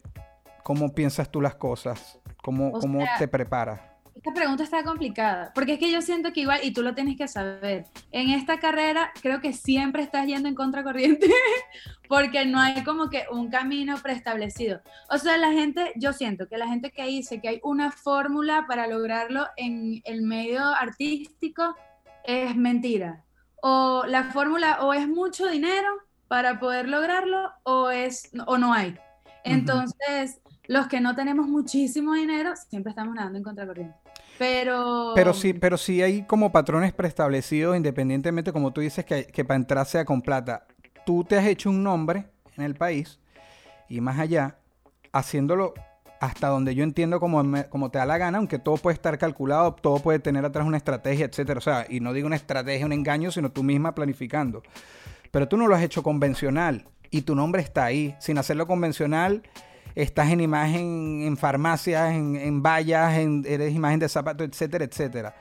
cómo 0.64 0.94
piensas 0.94 1.30
tú 1.30 1.42
las 1.42 1.56
cosas, 1.56 2.20
cómo, 2.42 2.72
cómo 2.72 3.02
sea, 3.02 3.18
te 3.20 3.28
preparas. 3.28 3.80
Esta 4.16 4.34
pregunta 4.34 4.64
está 4.64 4.82
complicada, 4.84 5.52
porque 5.54 5.74
es 5.74 5.80
que 5.80 5.92
yo 5.92 6.02
siento 6.02 6.32
que 6.32 6.40
igual, 6.40 6.62
y 6.64 6.72
tú 6.72 6.82
lo 6.82 6.96
tienes 6.96 7.18
que 7.18 7.28
saber, 7.28 7.86
en 8.12 8.30
esta 8.30 8.60
carrera 8.62 9.12
creo 9.22 9.42
que 9.42 9.52
siempre 9.52 10.04
estás 10.04 10.26
yendo 10.26 10.48
en 10.48 10.56
contracorriente, 10.56 11.28
porque 12.08 12.46
no 12.46 12.58
hay 12.58 12.82
como 12.86 13.10
que 13.10 13.26
un 13.30 13.50
camino 13.50 13.98
preestablecido. 14.02 14.80
O 15.10 15.18
sea, 15.18 15.38
la 15.38 15.52
gente, 15.52 15.92
yo 15.98 16.14
siento 16.14 16.48
que 16.48 16.58
la 16.58 16.68
gente 16.68 16.92
que 16.92 17.06
dice 17.06 17.42
que 17.42 17.50
hay 17.50 17.60
una 17.62 17.92
fórmula 17.92 18.66
para 18.68 18.88
lograrlo 18.88 19.48
en 19.58 20.02
el 20.06 20.22
medio 20.22 20.64
artístico 20.64 21.76
es 22.24 22.56
mentira. 22.56 23.26
O 23.62 24.06
la 24.08 24.32
fórmula 24.32 24.80
o 24.82 24.94
es 24.94 25.10
mucho 25.10 25.48
dinero 25.48 25.90
para 26.30 26.58
poder 26.58 26.88
lograrlo 26.88 27.52
o 27.64 27.90
es 27.90 28.32
o 28.48 28.58
no 28.58 28.74
hay. 28.74 28.98
Entonces, 29.44 30.40
los 30.68 30.88
que 30.88 31.02
no 31.02 31.16
tenemos 31.16 31.48
muchísimo 31.48 32.14
dinero 32.14 32.54
siempre 32.56 32.92
estamos 32.92 33.14
nadando 33.14 33.38
en 33.38 33.44
contracorriente. 33.44 34.05
Pero 34.38 35.14
Pero 35.16 35.34
sí, 35.34 35.54
pero 35.54 35.78
sí 35.78 36.02
hay 36.02 36.24
como 36.24 36.52
patrones 36.52 36.94
preestablecidos, 36.94 37.78
independientemente, 37.78 38.52
como 38.52 38.72
tú 38.72 38.82
dices, 38.82 39.06
que, 39.06 39.26
que 39.26 39.46
para 39.46 39.58
entrar 39.58 39.86
sea 39.86 40.06
con 40.06 40.22
plata. 40.22 40.66
Tú 41.06 41.24
te 41.24 41.38
has 41.38 41.46
hecho 41.46 41.70
un 41.70 41.84
nombre 41.84 42.26
en 42.58 42.64
el 42.64 42.76
país 42.76 43.20
y 43.88 44.02
más 44.02 44.20
allá, 44.20 44.58
haciéndolo 45.12 45.74
hasta 46.20 46.48
donde 46.48 46.76
yo 46.76 46.84
entiendo 46.84 47.20
como, 47.20 47.44
como 47.70 47.92
te 47.92 48.00
da 48.00 48.06
la 48.06 48.18
gana, 48.18 48.38
aunque 48.38 48.60
todo 48.60 48.78
puede 48.78 48.96
estar 48.96 49.18
calculado, 49.18 49.74
todo 49.74 50.00
puede 50.00 50.20
tener 50.20 50.46
atrás 50.46 50.66
una 50.66 50.78
estrategia, 50.78 51.26
etcétera. 51.26 51.58
O 51.60 51.62
sea, 51.62 51.86
y 51.88 52.00
no 52.00 52.14
digo 52.14 52.28
una 52.28 52.36
estrategia, 52.36 52.86
un 52.86 52.94
engaño, 52.94 53.32
sino 53.32 53.52
tú 53.52 53.64
misma 53.64 53.94
planificando. 53.94 54.64
Pero 55.32 55.48
tú 55.48 55.58
no 55.58 55.68
lo 55.68 55.76
has 55.76 55.84
hecho 55.84 56.04
convencional 56.04 56.88
y 57.12 57.22
tu 57.22 57.36
nombre 57.36 57.62
está 57.62 57.86
ahí. 57.86 58.16
Sin 58.20 58.38
hacerlo 58.38 58.68
convencional, 58.68 59.44
estás 59.96 60.30
en 60.30 60.42
imagen 60.42 61.22
en 61.24 61.38
farmacias, 61.38 62.12
en, 62.14 62.36
en 62.36 62.62
vallas, 62.62 63.18
en, 63.18 63.44
eres 63.48 63.74
imagen 63.74 64.00
de 64.00 64.10
zapatos, 64.10 64.48
etcétera, 64.48 64.86
etcétera. 64.86 65.36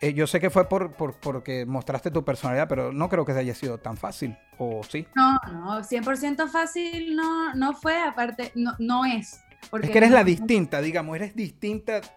Eh, 0.00 0.14
yo 0.14 0.26
sé 0.26 0.40
que 0.40 0.50
fue 0.50 0.68
por, 0.68 0.92
por- 0.94 1.14
porque 1.20 1.64
mostraste 1.64 2.10
tu 2.10 2.24
personalidad, 2.24 2.66
pero 2.68 2.92
no 2.92 3.08
creo 3.08 3.24
que 3.24 3.30
haya 3.32 3.54
sido 3.54 3.78
tan 3.78 3.96
fácil. 3.96 4.36
¿O 4.58 4.82
sí? 4.82 5.06
No, 5.14 5.38
no, 5.52 5.80
100% 5.84 6.48
fácil 6.48 7.14
no, 7.14 7.54
no 7.54 7.72
fue, 7.74 8.00
aparte, 8.02 8.50
no, 8.56 8.72
no 8.80 9.04
es. 9.04 9.40
porque 9.70 9.86
Es 9.86 9.92
que 9.92 9.98
eres 9.98 10.10
la 10.10 10.24
distinta, 10.24 10.80
digamos, 10.80 11.14
eres 11.14 11.36
distinta. 11.36 11.98
Eres 11.98 12.10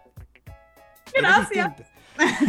Gracias. 1.14 1.76
distinta. 1.76 1.92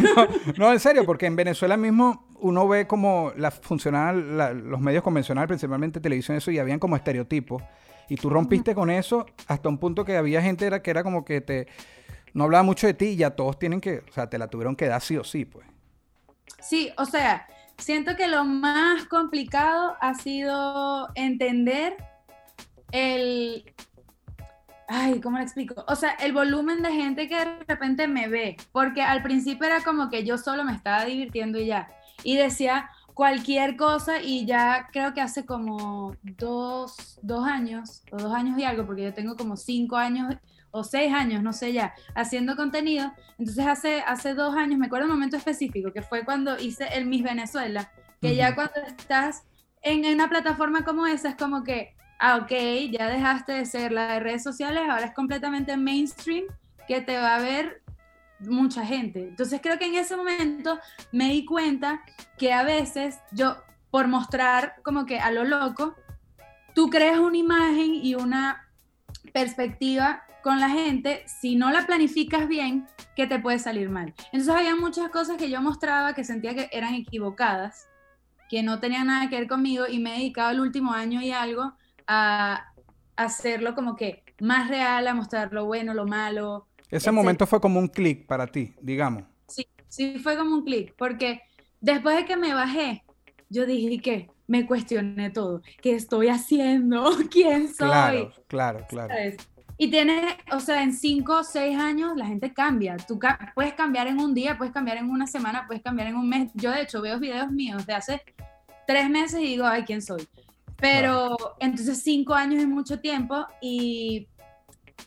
No, 0.02 0.26
no, 0.56 0.72
en 0.72 0.80
serio, 0.80 1.04
porque 1.04 1.26
en 1.26 1.36
Venezuela 1.36 1.76
mismo 1.76 2.26
uno 2.40 2.66
ve 2.66 2.86
como 2.86 3.32
la 3.36 3.50
funcional, 3.50 4.36
la- 4.38 4.52
los 4.52 4.80
medios 4.80 5.02
convencionales, 5.04 5.46
principalmente 5.46 6.00
televisión, 6.00 6.36
eso, 6.38 6.50
y 6.50 6.58
habían 6.58 6.78
como 6.80 6.96
estereotipos. 6.96 7.62
Y 8.08 8.16
tú 8.16 8.30
rompiste 8.30 8.74
con 8.74 8.90
eso 8.90 9.26
hasta 9.46 9.68
un 9.68 9.78
punto 9.78 10.04
que 10.04 10.16
había 10.16 10.40
gente 10.40 10.82
que 10.82 10.90
era 10.90 11.02
como 11.02 11.24
que 11.24 11.40
te 11.40 11.66
no 12.34 12.44
hablaba 12.44 12.62
mucho 12.62 12.86
de 12.86 12.94
ti 12.94 13.06
y 13.06 13.16
ya 13.16 13.30
todos 13.30 13.58
tienen 13.58 13.80
que, 13.80 14.04
o 14.08 14.12
sea, 14.12 14.28
te 14.28 14.38
la 14.38 14.48
tuvieron 14.48 14.76
que 14.76 14.86
dar 14.86 15.00
sí 15.00 15.16
o 15.16 15.24
sí, 15.24 15.44
pues. 15.44 15.66
Sí, 16.60 16.90
o 16.96 17.04
sea, 17.04 17.46
siento 17.76 18.16
que 18.16 18.28
lo 18.28 18.44
más 18.44 19.04
complicado 19.04 19.96
ha 20.00 20.14
sido 20.14 21.08
entender 21.14 21.96
el... 22.92 23.72
Ay, 24.88 25.20
¿cómo 25.20 25.36
lo 25.36 25.42
explico? 25.42 25.84
O 25.86 25.96
sea, 25.96 26.12
el 26.12 26.32
volumen 26.32 26.82
de 26.82 26.92
gente 26.92 27.28
que 27.28 27.36
de 27.36 27.64
repente 27.66 28.08
me 28.08 28.28
ve, 28.28 28.56
porque 28.72 29.02
al 29.02 29.22
principio 29.22 29.66
era 29.66 29.82
como 29.82 30.08
que 30.08 30.24
yo 30.24 30.38
solo 30.38 30.64
me 30.64 30.72
estaba 30.72 31.04
divirtiendo 31.04 31.58
y 31.58 31.66
ya, 31.66 31.90
y 32.22 32.36
decía 32.36 32.90
cualquier 33.18 33.76
cosa 33.76 34.22
y 34.22 34.46
ya 34.46 34.90
creo 34.92 35.12
que 35.12 35.20
hace 35.20 35.44
como 35.44 36.14
dos, 36.22 37.18
dos 37.20 37.48
años, 37.48 38.04
o 38.12 38.16
dos 38.16 38.32
años 38.32 38.56
y 38.56 38.62
algo, 38.62 38.86
porque 38.86 39.02
yo 39.02 39.12
tengo 39.12 39.34
como 39.34 39.56
cinco 39.56 39.96
años 39.96 40.36
o 40.70 40.84
seis 40.84 41.12
años, 41.12 41.42
no 41.42 41.52
sé 41.52 41.72
ya, 41.72 41.94
haciendo 42.14 42.54
contenido. 42.54 43.12
Entonces 43.36 43.66
hace, 43.66 44.02
hace 44.02 44.34
dos 44.34 44.54
años, 44.54 44.78
me 44.78 44.86
acuerdo 44.86 45.06
un 45.06 45.14
momento 45.14 45.36
específico, 45.36 45.92
que 45.92 46.00
fue 46.00 46.24
cuando 46.24 46.60
hice 46.60 46.86
el 46.92 47.06
Miss 47.06 47.24
Venezuela, 47.24 47.90
que 48.20 48.36
ya 48.36 48.54
cuando 48.54 48.74
estás 48.86 49.42
en, 49.82 50.04
en 50.04 50.14
una 50.14 50.28
plataforma 50.28 50.84
como 50.84 51.04
esa 51.04 51.30
es 51.30 51.34
como 51.34 51.64
que, 51.64 51.96
ah, 52.20 52.36
ok, 52.36 52.52
ya 52.92 53.08
dejaste 53.08 53.50
de 53.50 53.66
ser 53.66 53.90
la 53.90 54.12
de 54.12 54.20
redes 54.20 54.44
sociales, 54.44 54.84
ahora 54.88 55.06
es 55.06 55.14
completamente 55.14 55.76
mainstream, 55.76 56.44
que 56.86 57.00
te 57.00 57.18
va 57.18 57.34
a 57.34 57.40
ver 57.40 57.82
mucha 58.40 58.84
gente. 58.84 59.28
Entonces 59.28 59.60
creo 59.62 59.78
que 59.78 59.86
en 59.86 59.94
ese 59.94 60.16
momento 60.16 60.78
me 61.12 61.30
di 61.30 61.44
cuenta 61.44 62.02
que 62.36 62.52
a 62.52 62.62
veces 62.62 63.18
yo, 63.32 63.56
por 63.90 64.08
mostrar 64.08 64.76
como 64.82 65.06
que 65.06 65.18
a 65.18 65.30
lo 65.30 65.44
loco, 65.44 65.94
tú 66.74 66.90
creas 66.90 67.18
una 67.18 67.36
imagen 67.36 67.94
y 67.94 68.14
una 68.14 68.68
perspectiva 69.32 70.22
con 70.42 70.60
la 70.60 70.70
gente, 70.70 71.24
si 71.26 71.56
no 71.56 71.70
la 71.70 71.86
planificas 71.86 72.48
bien, 72.48 72.86
que 73.16 73.26
te 73.26 73.38
puede 73.38 73.58
salir 73.58 73.90
mal. 73.90 74.14
Entonces 74.32 74.48
había 74.48 74.76
muchas 74.76 75.10
cosas 75.10 75.36
que 75.36 75.50
yo 75.50 75.60
mostraba 75.60 76.14
que 76.14 76.24
sentía 76.24 76.54
que 76.54 76.68
eran 76.72 76.94
equivocadas, 76.94 77.88
que 78.48 78.62
no 78.62 78.78
tenían 78.78 79.08
nada 79.08 79.28
que 79.28 79.36
ver 79.36 79.48
conmigo 79.48 79.86
y 79.88 79.98
me 79.98 80.14
he 80.14 80.18
dedicado 80.18 80.50
el 80.52 80.60
último 80.60 80.92
año 80.92 81.20
y 81.20 81.32
algo 81.32 81.74
a 82.06 82.72
hacerlo 83.16 83.74
como 83.74 83.96
que 83.96 84.22
más 84.40 84.68
real, 84.68 85.08
a 85.08 85.14
mostrar 85.14 85.52
lo 85.52 85.66
bueno, 85.66 85.92
lo 85.94 86.06
malo. 86.06 86.67
Ese 86.90 87.12
momento 87.12 87.46
fue 87.46 87.60
como 87.60 87.78
un 87.78 87.88
clic 87.88 88.26
para 88.26 88.46
ti, 88.46 88.74
digamos. 88.80 89.24
Sí, 89.46 89.66
sí 89.88 90.18
fue 90.18 90.36
como 90.36 90.54
un 90.56 90.64
clic, 90.64 90.94
porque 90.96 91.42
después 91.80 92.16
de 92.16 92.24
que 92.24 92.36
me 92.36 92.54
bajé, 92.54 93.04
yo 93.48 93.66
dije 93.66 94.00
que 94.00 94.30
me 94.46 94.66
cuestioné 94.66 95.30
todo. 95.30 95.62
¿Qué 95.82 95.94
estoy 95.94 96.28
haciendo? 96.28 97.10
¿Quién 97.30 97.68
soy? 97.68 97.88
Claro, 97.88 98.32
claro, 98.46 98.86
claro. 98.88 99.08
¿sabes? 99.14 99.36
Y 99.80 99.90
tiene, 99.90 100.36
o 100.50 100.58
sea, 100.58 100.82
en 100.82 100.92
cinco 100.92 101.38
o 101.38 101.44
seis 101.44 101.78
años 101.78 102.16
la 102.16 102.26
gente 102.26 102.52
cambia. 102.52 102.96
Tú 102.96 103.18
ca- 103.18 103.52
puedes 103.54 103.74
cambiar 103.74 104.08
en 104.08 104.18
un 104.18 104.34
día, 104.34 104.58
puedes 104.58 104.72
cambiar 104.74 104.96
en 104.96 105.08
una 105.08 105.26
semana, 105.26 105.66
puedes 105.68 105.82
cambiar 105.82 106.08
en 106.08 106.16
un 106.16 106.28
mes. 106.28 106.50
Yo, 106.54 106.72
de 106.72 106.82
hecho, 106.82 107.00
veo 107.00 107.20
videos 107.20 107.50
míos 107.52 107.86
de 107.86 107.94
hace 107.94 108.22
tres 108.86 109.08
meses 109.08 109.40
y 109.40 109.44
digo, 109.44 109.66
ay, 109.66 109.84
¿quién 109.84 110.02
soy? 110.02 110.26
Pero 110.80 111.36
entonces 111.60 112.02
cinco 112.02 112.34
años 112.34 112.60
es 112.62 112.68
mucho 112.68 112.98
tiempo 113.00 113.46
y 113.60 114.26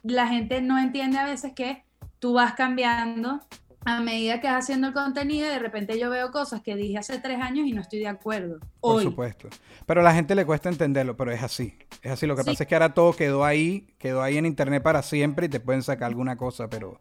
la 0.04 0.28
gente 0.28 0.62
no 0.62 0.78
entiende 0.80 1.18
a 1.18 1.26
veces 1.26 1.54
que 1.54 1.84
tú 2.20 2.34
vas 2.34 2.54
cambiando 2.54 3.42
a 3.84 4.00
medida 4.00 4.40
que 4.42 4.48
vas 4.48 4.64
haciendo 4.66 4.88
el 4.90 4.94
contenido 4.94 5.48
y 5.48 5.50
de 5.50 5.58
repente 5.58 5.98
yo 5.98 6.12
veo 6.12 6.30
cosas 6.32 6.62
que 6.62 6.76
dije 6.76 7.00
hace 7.00 7.18
tres 7.18 7.42
años 7.42 7.66
y 7.68 7.72
no 7.74 7.82
estoy 7.82 7.98
de 8.00 8.08
acuerdo. 8.08 8.60
Por 8.80 9.02
supuesto. 9.02 9.50
Pero 9.88 10.02
a 10.02 10.04
la 10.04 10.14
gente 10.14 10.36
le 10.36 10.46
cuesta 10.46 10.70
entenderlo, 10.70 11.18
pero 11.18 11.32
es 11.32 11.42
así. 11.42 11.76
Es 12.04 12.12
así. 12.12 12.28
Lo 12.28 12.36
que 12.36 12.44
Sí. 12.44 12.52
pasa 12.52 12.64
es 12.64 12.70
que 12.70 12.76
ahora 12.76 12.94
todo 12.94 13.14
quedó 13.14 13.44
ahí, 13.44 13.88
quedó 13.98 14.22
ahí 14.22 14.38
en 14.38 14.46
internet 14.46 14.84
para 14.84 15.02
siempre 15.02 15.48
y 15.48 15.50
te 15.50 15.60
pueden 15.60 15.82
sacar 15.82 16.10
alguna 16.10 16.36
cosa, 16.38 16.70
pero, 16.70 17.00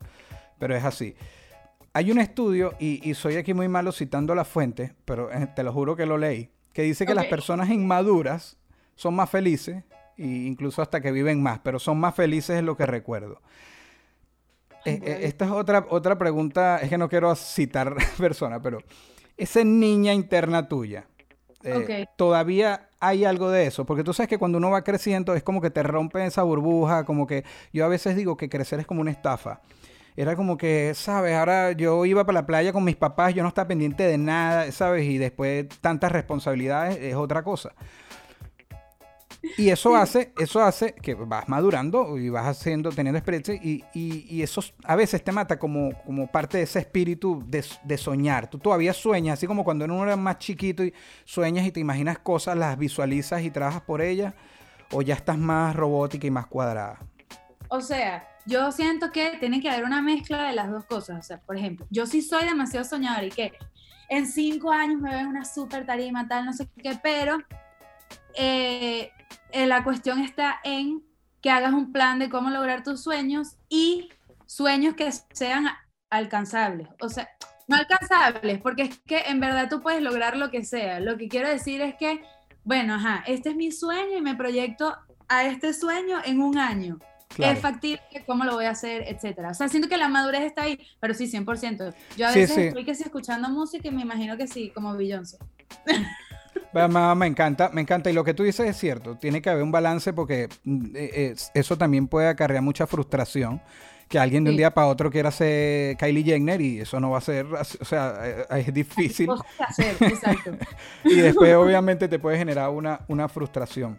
pero 0.59 0.74
es 0.74 0.83
así. 0.83 1.14
Hay 1.92 2.11
un 2.12 2.18
estudio, 2.18 2.72
y, 2.79 3.07
y 3.09 3.12
soy 3.14 3.37
aquí 3.37 3.53
muy 3.53 3.68
malo 3.68 3.92
citando 3.92 4.35
la 4.35 4.44
fuente, 4.46 4.94
pero 5.05 5.31
eh, 5.33 5.48
te 5.55 5.62
lo 5.62 5.72
juro 5.74 5.96
que 5.96 6.07
lo 6.07 6.16
leí, 6.16 6.50
que 6.72 6.81
dice 6.83 7.05
que 7.05 7.14
las 7.14 7.26
personas 7.26 7.68
inmaduras 7.68 8.57
son 8.94 9.14
más 9.16 9.29
felices, 9.29 9.85
e 10.20 10.46
incluso 10.46 10.83
hasta 10.83 11.00
que 11.00 11.12
viven 11.12 11.42
más, 11.42 11.61
pero 11.61 11.78
son 11.78 11.98
más 11.98 12.14
felices 12.14 12.59
es 12.59 12.62
lo 12.64 12.76
que 12.76 12.87
recuerdo. 12.87 13.40
Eh, 14.85 14.98
eh, 15.02 15.18
esta 15.22 15.44
es 15.44 15.50
otra, 15.50 15.87
otra 15.90 16.16
pregunta, 16.16 16.78
es 16.78 16.88
que 16.88 16.96
no 16.98 17.09
quiero 17.09 17.35
citar 17.35 17.94
persona, 18.18 18.61
pero 18.62 18.78
esa 19.37 19.62
niña 19.64 20.14
interna 20.14 20.68
tuya, 20.68 21.06
eh, 21.62 21.74
Ok. 21.74 22.09
todavía 22.16 22.88
hay 22.98 23.24
algo 23.24 23.50
de 23.50 23.66
eso, 23.66 23.85
porque 23.85 24.04
tú 24.04 24.12
sabes 24.14 24.28
que 24.28 24.38
cuando 24.38 24.59
uno 24.59 24.70
va 24.70 24.83
creciendo 24.85 25.35
es 25.35 25.42
como 25.42 25.61
que 25.61 25.70
te 25.70 25.83
rompe 25.83 26.24
esa 26.24 26.42
burbuja, 26.42 27.04
como 27.04 27.26
que 27.26 27.44
yo 27.72 27.85
a 27.85 27.88
veces 27.88 28.16
digo 28.16 28.37
que 28.37 28.48
crecer 28.48 28.80
es 28.80 28.87
como 28.87 29.00
una 29.02 29.11
estafa. 29.11 29.61
Era 30.16 30.37
como 30.37 30.59
que, 30.59 30.92
¿sabes? 30.94 31.35
Ahora 31.37 31.72
yo 31.72 32.04
iba 32.04 32.24
para 32.26 32.40
la 32.40 32.46
playa 32.46 32.72
con 32.72 32.85
mis 32.85 32.96
papás, 32.96 33.35
yo 33.35 33.42
no 33.42 33.48
estaba 33.48 33.68
pendiente 33.68 34.02
de 34.04 34.18
nada, 34.18 34.70
¿sabes? 34.72 35.04
Y 35.06 35.18
después 35.18 35.66
tantas 35.80 36.12
responsabilidades 36.12 36.98
es 36.98 37.14
otra 37.14 37.42
cosa. 37.42 37.72
Y 39.57 39.70
eso 39.70 39.96
hace, 39.96 40.33
eso 40.38 40.62
hace 40.62 40.94
que 40.94 41.14
vas 41.14 41.48
madurando 41.48 42.18
y 42.18 42.29
vas 42.29 42.46
haciendo, 42.46 42.90
teniendo 42.90 43.18
experiencia 43.18 43.55
y, 43.55 43.85
y- 43.94 44.26
y 44.29 44.42
eso 44.42 44.62
a 44.85 44.96
veces 44.96 45.22
te 45.24 45.33
mata 45.33 45.59
como, 45.59 45.92
como 46.05 46.26
parte 46.26 46.59
de 46.59 46.64
ese 46.64 46.79
espíritu 46.81 47.42
de, 47.46 47.64
de 47.85 47.98
soñar. 47.98 48.48
Tú 48.50 48.59
todavía 48.59 48.92
sueñas, 48.92 49.35
así 49.38 49.46
como 49.46 49.64
cuando 49.64 49.85
uno 49.87 50.03
era 50.03 50.16
más 50.16 50.38
chiquito 50.38 50.85
y 50.85 50.92
sueñas 51.24 51.66
y 51.66 51.72
te 51.72 51.81
imaginas 51.81 52.18
cosas, 52.18 52.57
las 52.57 52.76
visualizas 52.79 53.42
y 53.42 53.50
trabajas 53.50 53.83
por 53.83 54.03
ellas, 54.03 54.35
o 54.92 55.03
ya 55.03 55.14
estás 55.14 55.38
más 55.38 55.74
robótica 55.76 56.26
y 56.26 56.31
más 56.31 56.46
cuadrada. 56.46 56.98
O 57.68 57.81
sea, 57.81 58.29
yo 58.46 58.72
siento 58.72 59.12
que 59.12 59.37
tiene 59.38 59.61
que 59.61 59.70
haber 59.70 59.85
una 59.85 60.03
mezcla 60.03 60.44
de 60.48 60.55
las 60.55 60.70
dos 60.70 60.85
cosas. 60.85 61.18
O 61.18 61.22
sea, 61.22 61.38
por 61.40 61.57
ejemplo, 61.57 61.87
yo 61.90 62.07
sí 62.07 62.20
soy 62.22 62.44
demasiado 62.44 62.85
soñadora 62.85 63.24
y 63.24 63.31
que 63.31 63.53
en 64.09 64.26
cinco 64.26 64.72
años 64.72 65.00
me 65.00 65.11
veo 65.11 65.20
en 65.20 65.26
una 65.29 65.44
super 65.44 65.87
tarima, 65.87 66.26
tal, 66.26 66.44
no 66.46 66.53
sé 66.53 66.68
qué, 66.83 66.98
pero 67.03 67.38
eh, 68.35 69.12
eh, 69.52 69.66
la 69.66 69.84
cuestión 69.84 70.20
está 70.20 70.60
en 70.64 71.02
que 71.40 71.50
hagas 71.50 71.72
un 71.72 71.92
plan 71.92 72.18
de 72.18 72.28
cómo 72.28 72.50
lograr 72.50 72.82
tus 72.82 73.02
sueños 73.02 73.56
y 73.68 74.10
sueños 74.46 74.94
que 74.94 75.10
sean 75.32 75.66
alcanzables. 76.10 76.88
O 77.00 77.08
sea, 77.08 77.28
no 77.68 77.76
alcanzables, 77.76 78.60
porque 78.60 78.82
es 78.82 78.98
que 79.06 79.20
en 79.28 79.40
verdad 79.40 79.68
tú 79.70 79.80
puedes 79.80 80.02
lograr 80.02 80.36
lo 80.36 80.50
que 80.50 80.64
sea. 80.64 81.00
Lo 81.00 81.16
que 81.16 81.28
quiero 81.28 81.48
decir 81.48 81.80
es 81.80 81.94
que, 81.94 82.22
bueno, 82.64 82.94
ajá, 82.94 83.22
este 83.26 83.50
es 83.50 83.56
mi 83.56 83.70
sueño 83.72 84.18
y 84.18 84.20
me 84.22 84.34
proyecto 84.34 84.96
a 85.28 85.44
este 85.44 85.72
sueño 85.72 86.18
en 86.24 86.40
un 86.42 86.58
año. 86.58 86.98
Claro. 87.28 87.52
Es 87.54 87.60
factible, 87.60 88.02
cómo 88.26 88.44
lo 88.44 88.54
voy 88.54 88.64
a 88.64 88.70
hacer, 88.70 89.04
etcétera. 89.06 89.50
O 89.50 89.54
sea, 89.54 89.68
siento 89.68 89.88
que 89.88 89.96
la 89.96 90.08
madurez 90.08 90.42
está 90.42 90.62
ahí, 90.62 90.84
pero 90.98 91.14
sí, 91.14 91.28
100%. 91.30 91.94
Yo 92.16 92.26
a 92.26 92.32
Sí, 92.32 92.40
veces 92.40 92.56
sí. 92.56 92.62
estoy 92.62 92.84
que 92.84 92.94
sí 92.96 93.04
escuchando 93.04 93.48
música 93.48 93.86
y 93.86 93.92
me 93.92 94.02
imagino 94.02 94.36
que 94.36 94.48
sí, 94.48 94.70
como 94.74 94.96
Beyoncé. 94.96 95.38
Me, 96.72 97.26
encanta, 97.26 97.70
me 97.72 97.80
encanta. 97.80 98.11
Y 98.11 98.12
lo 98.12 98.24
que 98.24 98.35
tú 98.35 98.42
dices 98.44 98.68
es 98.68 98.76
cierto. 98.76 99.16
Tiene 99.16 99.42
que 99.42 99.50
haber 99.50 99.62
un 99.62 99.72
balance 99.72 100.12
porque 100.12 100.48
mm, 100.64 100.87
eh, 100.96 101.30
es- 101.33 101.50
eso 101.54 101.76
también 101.76 102.06
puede 102.09 102.28
acarrear 102.28 102.62
mucha 102.62 102.87
frustración. 102.87 103.61
Que 104.09 104.18
alguien 104.18 104.42
de 104.42 104.50
un 104.50 104.54
Sí. 104.54 104.59
día 104.59 104.72
para 104.74 104.88
otro 104.88 105.09
quiera 105.09 105.30
ser 105.30 105.96
Kylie 105.96 106.24
Jenner 106.24 106.61
y 106.61 106.80
eso 106.80 106.98
no 106.98 107.11
va 107.11 107.18
a 107.18 107.20
ser, 107.20 107.46
o 107.46 107.64
sea, 107.85 108.14
eh, 108.24 108.44
es 108.66 108.74
difícil. 108.74 109.30
Hacer, 109.59 109.94
exacto. 110.00 110.50
Y 111.04 111.14
después 111.16 111.54
obviamente 111.54 112.09
te 112.09 112.18
puede 112.18 112.37
generar 112.37 112.70
una, 112.70 113.00
una 113.06 113.28
frustración. 113.28 113.98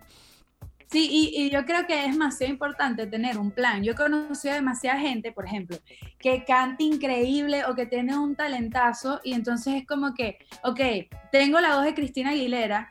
Sí, 0.91 1.07
y, 1.09 1.41
y 1.45 1.49
yo 1.49 1.65
creo 1.65 1.87
que 1.87 2.05
es 2.05 2.11
demasiado 2.11 2.51
importante 2.51 3.07
tener 3.07 3.37
un 3.37 3.51
plan. 3.51 3.81
Yo 3.81 3.93
he 3.93 3.95
conocido 3.95 4.51
a 4.51 4.55
demasiada 4.55 4.99
gente, 4.99 5.31
por 5.31 5.45
ejemplo, 5.45 5.77
que 6.19 6.43
canta 6.43 6.83
increíble 6.83 7.63
o 7.65 7.75
que 7.75 7.85
tiene 7.85 8.17
un 8.17 8.35
talentazo 8.35 9.21
y 9.23 9.33
entonces 9.33 9.75
es 9.75 9.87
como 9.87 10.13
que, 10.13 10.37
ok, 10.63 10.79
tengo 11.31 11.61
la 11.61 11.75
voz 11.75 11.85
de 11.85 11.93
Cristina 11.93 12.31
Aguilera, 12.31 12.89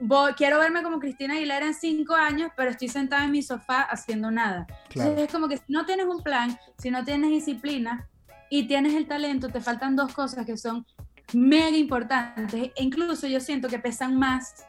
voy- 0.00 0.32
quiero 0.34 0.58
verme 0.58 0.82
como 0.82 0.98
Cristina 1.00 1.34
Aguilera 1.34 1.66
en 1.66 1.74
cinco 1.74 2.14
años, 2.14 2.50
pero 2.56 2.70
estoy 2.70 2.88
sentada 2.88 3.24
en 3.24 3.32
mi 3.32 3.42
sofá 3.42 3.82
haciendo 3.82 4.30
nada. 4.30 4.66
Claro. 4.88 5.10
Entonces 5.10 5.26
es 5.26 5.32
como 5.32 5.48
que 5.48 5.58
si 5.58 5.64
no 5.68 5.84
tienes 5.84 6.06
un 6.06 6.22
plan, 6.22 6.58
si 6.78 6.90
no 6.90 7.04
tienes 7.04 7.30
disciplina 7.30 8.08
y 8.48 8.66
tienes 8.66 8.94
el 8.94 9.06
talento, 9.06 9.48
te 9.48 9.60
faltan 9.60 9.96
dos 9.96 10.14
cosas 10.14 10.46
que 10.46 10.56
son 10.56 10.86
mega 11.34 11.76
importantes. 11.76 12.70
E 12.74 12.82
incluso 12.82 13.26
yo 13.26 13.38
siento 13.40 13.68
que 13.68 13.78
pesan 13.78 14.16
más 14.16 14.64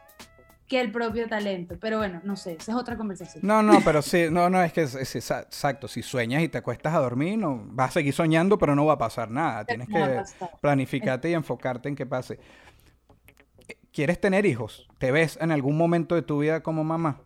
que 0.69 0.79
el 0.79 0.91
propio 0.91 1.27
talento. 1.27 1.75
Pero 1.82 1.97
bueno, 1.97 2.21
no 2.23 2.36
sé, 2.38 2.53
esa 2.53 2.71
es 2.71 2.77
otra 2.77 2.95
conversación. 2.95 3.45
No, 3.45 3.62
no, 3.63 3.82
pero 3.84 4.01
sí, 4.01 4.27
no, 4.32 4.49
no, 4.49 4.62
es 4.62 4.71
que 4.71 4.84
es, 4.84 4.95
es 4.95 5.15
exa- 5.15 5.41
exacto. 5.41 5.88
Si 5.88 6.01
sueñas 6.03 6.43
y 6.43 6.47
te 6.47 6.60
acuestas 6.60 6.93
a 6.93 6.99
dormir, 6.99 7.38
no, 7.38 7.62
vas 7.65 7.89
a 7.89 7.93
seguir 7.93 8.13
soñando, 8.13 8.58
pero 8.58 8.75
no 8.75 8.86
va 8.86 8.93
a 8.93 8.97
pasar 8.97 9.32
nada. 9.32 9.65
Tienes 9.65 9.89
que 9.89 10.21
planificarte 10.62 11.29
y 11.29 11.34
enfocarte 11.34 11.89
en 11.89 11.95
que 11.95 12.05
pase. 12.05 12.39
¿Quieres 13.91 14.21
tener 14.21 14.45
hijos? 14.45 14.88
¿Te 14.99 15.12
ves 15.12 15.38
en 15.41 15.51
algún 15.51 15.75
momento 15.75 16.13
de 16.15 16.21
tu 16.21 16.39
vida 16.39 16.62
como 16.62 16.84
mamá? 16.84 17.21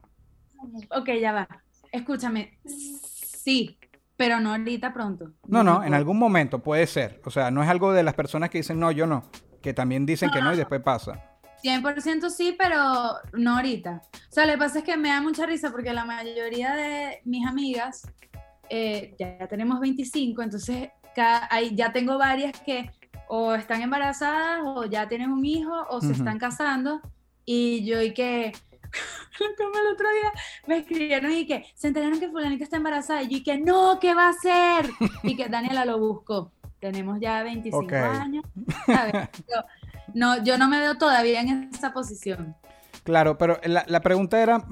Ok, 0.89 1.09
ya 1.21 1.33
va. 1.33 1.47
Escúchame. 1.91 2.57
Sí, 2.65 3.77
pero 4.15 4.39
no 4.39 4.51
ahorita 4.51 4.93
pronto. 4.93 5.31
No, 5.45 5.63
no, 5.63 5.83
en 5.83 5.93
algún 5.93 6.17
momento 6.17 6.59
puede 6.59 6.87
ser. 6.87 7.21
O 7.25 7.29
sea, 7.31 7.51
no 7.51 7.61
es 7.61 7.69
algo 7.69 7.91
de 7.91 8.03
las 8.03 8.13
personas 8.13 8.49
que 8.49 8.59
dicen 8.59 8.79
no, 8.79 8.89
yo 8.91 9.05
no. 9.05 9.25
Que 9.61 9.73
también 9.73 10.05
dicen 10.05 10.29
que 10.31 10.41
no 10.41 10.53
y 10.53 10.57
después 10.57 10.81
pasa. 10.81 11.32
100% 11.63 12.29
sí, 12.29 12.55
pero 12.57 12.77
no 13.33 13.55
ahorita. 13.55 14.01
O 14.13 14.31
sea, 14.33 14.45
lo 14.45 14.53
que 14.53 14.57
pasa 14.59 14.79
es 14.79 14.83
que 14.85 14.97
me 14.97 15.09
da 15.09 15.21
mucha 15.21 15.45
risa 15.45 15.71
porque 15.71 15.93
la 15.93 16.05
mayoría 16.05 16.73
de 16.75 17.21
mis 17.25 17.47
amigas, 17.47 18.05
eh, 18.69 19.15
ya, 19.17 19.47
tenemos 19.47 19.79
25, 19.79 20.41
entonces 20.41 20.89
hay, 21.49 21.75
ya 21.75 21.91
tengo 21.93 22.17
varias 22.17 22.59
que 22.61 22.91
o 23.27 23.53
están 23.55 23.81
embarazadas 23.81 24.61
o 24.65 24.85
ya 24.85 25.07
tienen 25.07 25.31
un 25.31 25.45
hijo 25.45 25.73
o 25.89 26.01
se 26.01 26.11
están 26.11 26.37
casando 26.37 27.01
y 27.45 27.85
yo 27.85 28.01
y 28.01 28.13
que 28.13 28.51
como 29.57 29.77
el 29.79 29.87
otro 29.93 30.07
día 30.11 30.31
me 30.67 30.77
escribieron 30.79 31.31
y 31.31 31.45
que 31.47 31.65
se 31.75 31.87
enteraron 31.87 32.19
que 32.19 32.29
fulanita 32.29 32.63
está 32.63 32.77
embarazada 32.77 33.23
y 33.23 33.27
yo 33.29 33.37
y 33.37 33.43
que 33.43 33.57
no, 33.57 33.99
¿qué 33.99 34.13
va 34.13 34.27
a 34.27 34.29
hacer? 34.29 34.89
Y 35.23 35.35
que 35.35 35.47
Daniela 35.49 35.85
lo 35.85 35.97
buscó. 35.99 36.51
Tenemos 36.79 37.19
ya 37.21 37.41
25 37.43 37.85
Ok. 37.85 37.93
años. 37.93 38.43
¿sabes? 38.85 39.13
Yo- 39.47 39.63
no, 40.13 40.43
yo 40.43 40.57
no 40.57 40.67
me 40.67 40.79
veo 40.79 40.97
todavía 40.97 41.41
en 41.41 41.69
esa 41.73 41.93
posición. 41.93 42.55
Claro, 43.03 43.37
pero 43.37 43.59
la, 43.63 43.83
la 43.87 44.01
pregunta 44.01 44.41
era, 44.41 44.65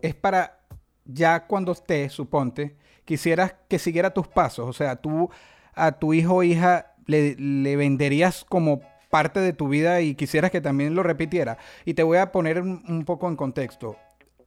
es 0.00 0.14
para 0.14 0.60
ya 1.04 1.46
cuando 1.46 1.72
estés, 1.72 2.12
suponte, 2.12 2.76
quisieras 3.04 3.54
que 3.68 3.78
siguiera 3.78 4.14
tus 4.14 4.28
pasos. 4.28 4.68
O 4.68 4.72
sea, 4.72 4.96
tú 4.96 5.30
a 5.74 5.92
tu 5.92 6.14
hijo 6.14 6.36
o 6.36 6.42
hija 6.42 6.94
le, 7.06 7.34
le 7.36 7.76
venderías 7.76 8.44
como 8.44 8.80
parte 9.10 9.40
de 9.40 9.52
tu 9.52 9.68
vida 9.68 10.00
y 10.00 10.14
quisieras 10.14 10.50
que 10.50 10.60
también 10.60 10.94
lo 10.94 11.02
repitiera. 11.02 11.58
Y 11.84 11.94
te 11.94 12.02
voy 12.02 12.18
a 12.18 12.30
poner 12.32 12.60
un, 12.60 12.84
un 12.88 13.04
poco 13.04 13.28
en 13.28 13.36
contexto. 13.36 13.96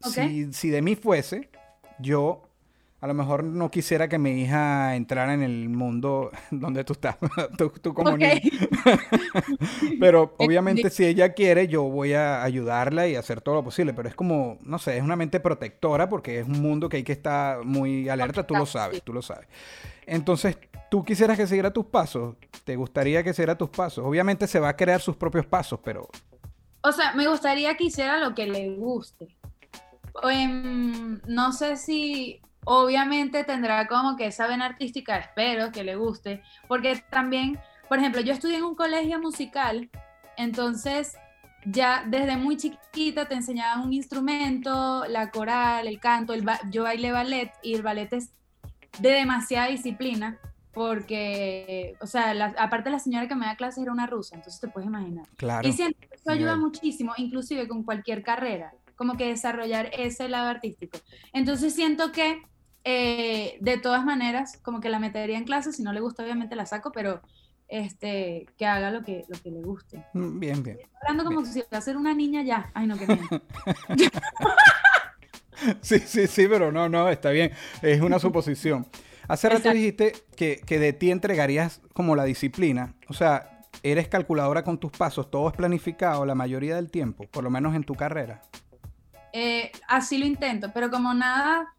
Si, 0.01 0.51
si 0.51 0.69
de 0.69 0.81
mí 0.81 0.95
fuese, 0.95 1.49
yo 1.99 2.42
a 3.03 3.07
lo 3.07 3.13
mejor 3.13 3.43
no 3.43 3.69
quisiera 3.69 4.07
que 4.07 4.17
mi 4.17 4.41
hija 4.41 4.95
entrara 4.95 5.33
en 5.33 5.43
el 5.43 5.67
mundo 5.67 6.31
donde 6.51 6.85
tú 6.85 6.93
estás, 6.93 7.17
tú, 7.57 7.69
tú 7.69 7.93
como 7.93 8.13
Ok. 8.13 8.19
niño. 8.19 8.39
Pero 9.99 10.35
obviamente 10.37 10.89
si 10.89 11.05
ella 11.05 11.33
quiere, 11.33 11.67
yo 11.67 11.83
voy 11.83 12.13
a 12.13 12.43
ayudarla 12.43 13.05
y 13.09 13.15
hacer 13.17 13.41
todo 13.41 13.55
lo 13.55 13.63
posible. 13.65 13.93
Pero 13.93 14.07
es 14.07 14.15
como, 14.15 14.57
no 14.61 14.79
sé, 14.79 14.95
es 14.97 15.03
una 15.03 15.17
mente 15.17 15.41
protectora 15.41 16.07
porque 16.07 16.39
es 16.39 16.47
un 16.47 16.61
mundo 16.61 16.87
que 16.87 16.95
hay 16.97 17.03
que 17.03 17.11
estar 17.11 17.65
muy 17.65 18.07
alerta, 18.07 18.47
tú 18.47 18.55
lo 18.55 18.65
sabes, 18.65 19.03
tú 19.03 19.11
lo 19.11 19.21
sabes. 19.21 19.49
Entonces, 20.05 20.57
¿tú 20.89 21.03
quisieras 21.03 21.35
que 21.37 21.45
siguiera 21.45 21.73
tus 21.73 21.87
pasos? 21.87 22.35
¿Te 22.63 22.77
gustaría 22.77 23.21
que 23.21 23.33
siguiera 23.33 23.57
tus 23.57 23.69
pasos? 23.69 24.05
Obviamente 24.05 24.47
se 24.47 24.61
va 24.61 24.69
a 24.69 24.77
crear 24.77 25.01
sus 25.01 25.17
propios 25.17 25.45
pasos, 25.45 25.77
pero 25.83 26.07
O 26.83 26.91
sea, 26.93 27.13
me 27.15 27.27
gustaría 27.27 27.75
que 27.75 27.83
hiciera 27.85 28.17
lo 28.19 28.33
que 28.33 28.47
le 28.47 28.75
guste. 28.77 29.27
Em, 30.23 31.19
no 31.27 31.51
sé 31.51 31.75
si 31.75 32.39
obviamente 32.65 33.43
tendrá 33.43 33.87
como 33.87 34.15
que 34.15 34.27
esa 34.27 34.47
vena 34.47 34.65
artística, 34.65 35.17
espero 35.17 35.71
que 35.71 35.83
le 35.83 35.95
guste, 35.95 36.41
porque 36.67 37.03
también, 37.09 37.59
por 37.89 37.99
ejemplo, 37.99 38.21
yo 38.21 38.33
estudié 38.33 38.57
en 38.57 38.63
un 38.63 38.75
colegio 38.75 39.19
musical, 39.19 39.89
entonces 40.37 41.15
ya 41.65 42.03
desde 42.07 42.35
muy 42.37 42.57
chiquita 42.57 43.27
te 43.27 43.35
enseñaban 43.35 43.85
un 43.85 43.93
instrumento, 43.93 45.05
la 45.07 45.31
coral, 45.31 45.87
el 45.87 45.99
canto, 45.99 46.33
el 46.33 46.41
ba- 46.41 46.59
yo 46.69 46.83
bailé 46.83 47.11
ballet 47.11 47.51
y 47.61 47.73
el 47.75 47.81
ballet 47.83 48.11
es 48.13 48.31
de 48.99 49.09
demasiada 49.11 49.67
disciplina. 49.67 50.39
Porque, 51.07 51.95
o 52.01 52.07
sea, 52.07 52.33
la- 52.33 52.55
aparte 52.57 52.89
la 52.89 52.99
señora 52.99 53.27
que 53.27 53.35
me 53.35 53.45
da 53.45 53.55
clases 53.55 53.83
era 53.83 53.91
una 53.91 54.07
rusa, 54.07 54.35
entonces 54.35 54.59
te 54.59 54.67
puedes 54.67 54.87
imaginar. 54.87 55.25
claro. 55.37 55.67
Y 55.67 55.71
siento 55.71 55.97
que 55.99 56.15
eso 56.15 56.31
ayuda 56.31 56.55
muchísimo, 56.55 57.13
inclusive 57.17 57.67
con 57.67 57.83
cualquier 57.83 58.23
carrera, 58.23 58.73
como 58.95 59.15
que 59.15 59.27
desarrollar 59.27 59.89
ese 59.93 60.29
lado 60.29 60.49
artístico. 60.49 60.97
Entonces 61.31 61.73
siento 61.73 62.11
que 62.11 62.41
eh, 62.83 63.57
de 63.61 63.77
todas 63.77 64.03
maneras, 64.03 64.59
como 64.61 64.79
que 64.81 64.89
la 64.89 64.99
metería 64.99 65.37
en 65.37 65.45
clase, 65.45 65.71
si 65.71 65.83
no 65.83 65.93
le 65.93 66.01
gusta 66.01 66.23
obviamente 66.23 66.55
la 66.55 66.65
saco, 66.65 66.91
pero 66.91 67.21
este, 67.67 68.45
que 68.57 68.65
haga 68.65 68.91
lo 68.91 69.03
que, 69.03 69.25
lo 69.29 69.39
que 69.41 69.51
le 69.51 69.61
guste. 69.61 70.03
Mm, 70.13 70.39
Bien, 70.39 70.63
bien. 70.63 70.79
Hablando 71.01 71.23
como 71.23 71.45
si 71.45 71.61
va 71.61 71.77
a 71.77 71.81
ser 71.81 71.97
una 71.97 72.13
niña 72.13 72.43
ya. 72.43 72.69
Ay, 72.73 72.87
no, 72.87 72.97
qué 72.97 73.07
miedo. 73.07 73.41
Sí, 75.81 75.99
sí, 75.99 76.27
sí, 76.27 76.47
pero 76.47 76.71
no, 76.71 76.89
no, 76.89 77.09
está 77.09 77.29
bien. 77.29 77.51
Es 77.81 78.01
una 78.01 78.19
suposición. 78.19 78.85
Hace 79.27 79.47
rato 79.47 79.59
Exacto. 79.59 79.77
dijiste 79.77 80.13
que, 80.35 80.61
que 80.65 80.79
de 80.79 80.91
ti 80.91 81.09
entregarías 81.09 81.81
como 81.93 82.15
la 82.15 82.25
disciplina. 82.25 82.95
O 83.07 83.13
sea, 83.13 83.61
eres 83.81 84.09
calculadora 84.09 84.63
con 84.63 84.77
tus 84.77 84.91
pasos, 84.91 85.31
todo 85.31 85.47
es 85.47 85.55
planificado 85.55 86.25
la 86.25 86.35
mayoría 86.35 86.75
del 86.75 86.91
tiempo, 86.91 87.25
por 87.31 87.43
lo 87.43 87.49
menos 87.49 87.75
en 87.75 87.83
tu 87.85 87.95
carrera. 87.95 88.41
Eh, 89.31 89.71
así 89.87 90.17
lo 90.17 90.25
intento, 90.25 90.71
pero 90.73 90.91
como 90.91 91.13
nada 91.13 91.73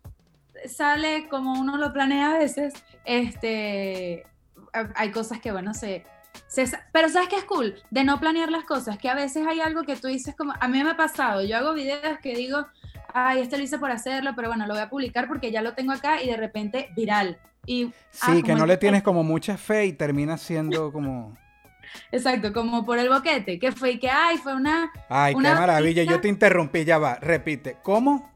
sale 0.69 1.29
como 1.29 1.59
uno 1.61 1.77
lo 1.77 1.93
planea 1.93 2.33
a 2.35 2.39
veces, 2.39 2.75
este, 3.05 4.25
ha- 4.73 4.91
hay 4.97 5.11
cosas 5.11 5.41
que, 5.41 5.53
bueno, 5.53 5.75
se, 5.75 6.05
Pero 6.93 7.09
¿sabes 7.09 7.29
qué 7.29 7.37
es 7.37 7.45
cool? 7.45 7.75
De 7.91 8.03
no 8.05 8.19
planear 8.21 8.51
las 8.51 8.65
cosas, 8.65 8.99
que 8.99 9.09
a 9.09 9.15
veces 9.15 9.47
hay 9.47 9.61
algo 9.61 9.83
que 9.85 9.97
tú 9.97 10.09
dices 10.09 10.35
como, 10.37 10.53
a 10.59 10.69
mí 10.69 10.83
me 10.83 10.91
ha 10.91 10.97
pasado, 10.97 11.43
yo 11.45 11.57
hago 11.57 11.75
videos 11.75 12.19
que 12.23 12.35
digo, 12.35 12.67
ay, 13.13 13.41
esto 13.41 13.57
lo 13.57 13.63
hice 13.63 13.79
por 13.79 13.91
hacerlo, 13.91 14.33
pero 14.35 14.49
bueno, 14.49 14.67
lo 14.67 14.75
voy 14.75 14.83
a 14.83 14.89
publicar 14.91 15.29
porque 15.29 15.51
ya 15.53 15.63
lo 15.63 15.75
tengo 15.75 15.93
acá 15.93 16.23
y 16.23 16.27
de 16.29 16.37
repente 16.37 16.91
viral. 16.97 17.39
Y, 17.67 17.87
ah, 17.87 17.93
Sí, 18.35 18.43
que 18.43 18.55
no 18.55 18.65
el- 18.65 18.69
le 18.69 18.77
tienes 18.77 19.03
como 19.03 19.23
mucha 19.23 19.57
fe 19.57 19.87
y 19.87 19.93
termina 19.93 20.37
siendo 20.37 20.93
como... 20.93 21.37
Exacto, 22.11 22.53
como 22.53 22.85
por 22.85 22.99
el 22.99 23.09
boquete, 23.09 23.59
que 23.61 23.71
fue 23.71 23.93
y 23.93 23.99
que, 24.01 24.11
ay, 24.11 24.37
fue 24.39 24.55
una, 24.55 24.91
Ay, 25.09 25.35
Una 25.35 25.51
qué 25.51 25.61
maravilla. 25.61 26.03
Yo 26.03 26.21
te 26.21 26.29
interrumpí, 26.29 26.85
ya 26.85 26.99
va. 26.99 27.15
Repite. 27.17 27.77
¿Cómo? 27.83 28.34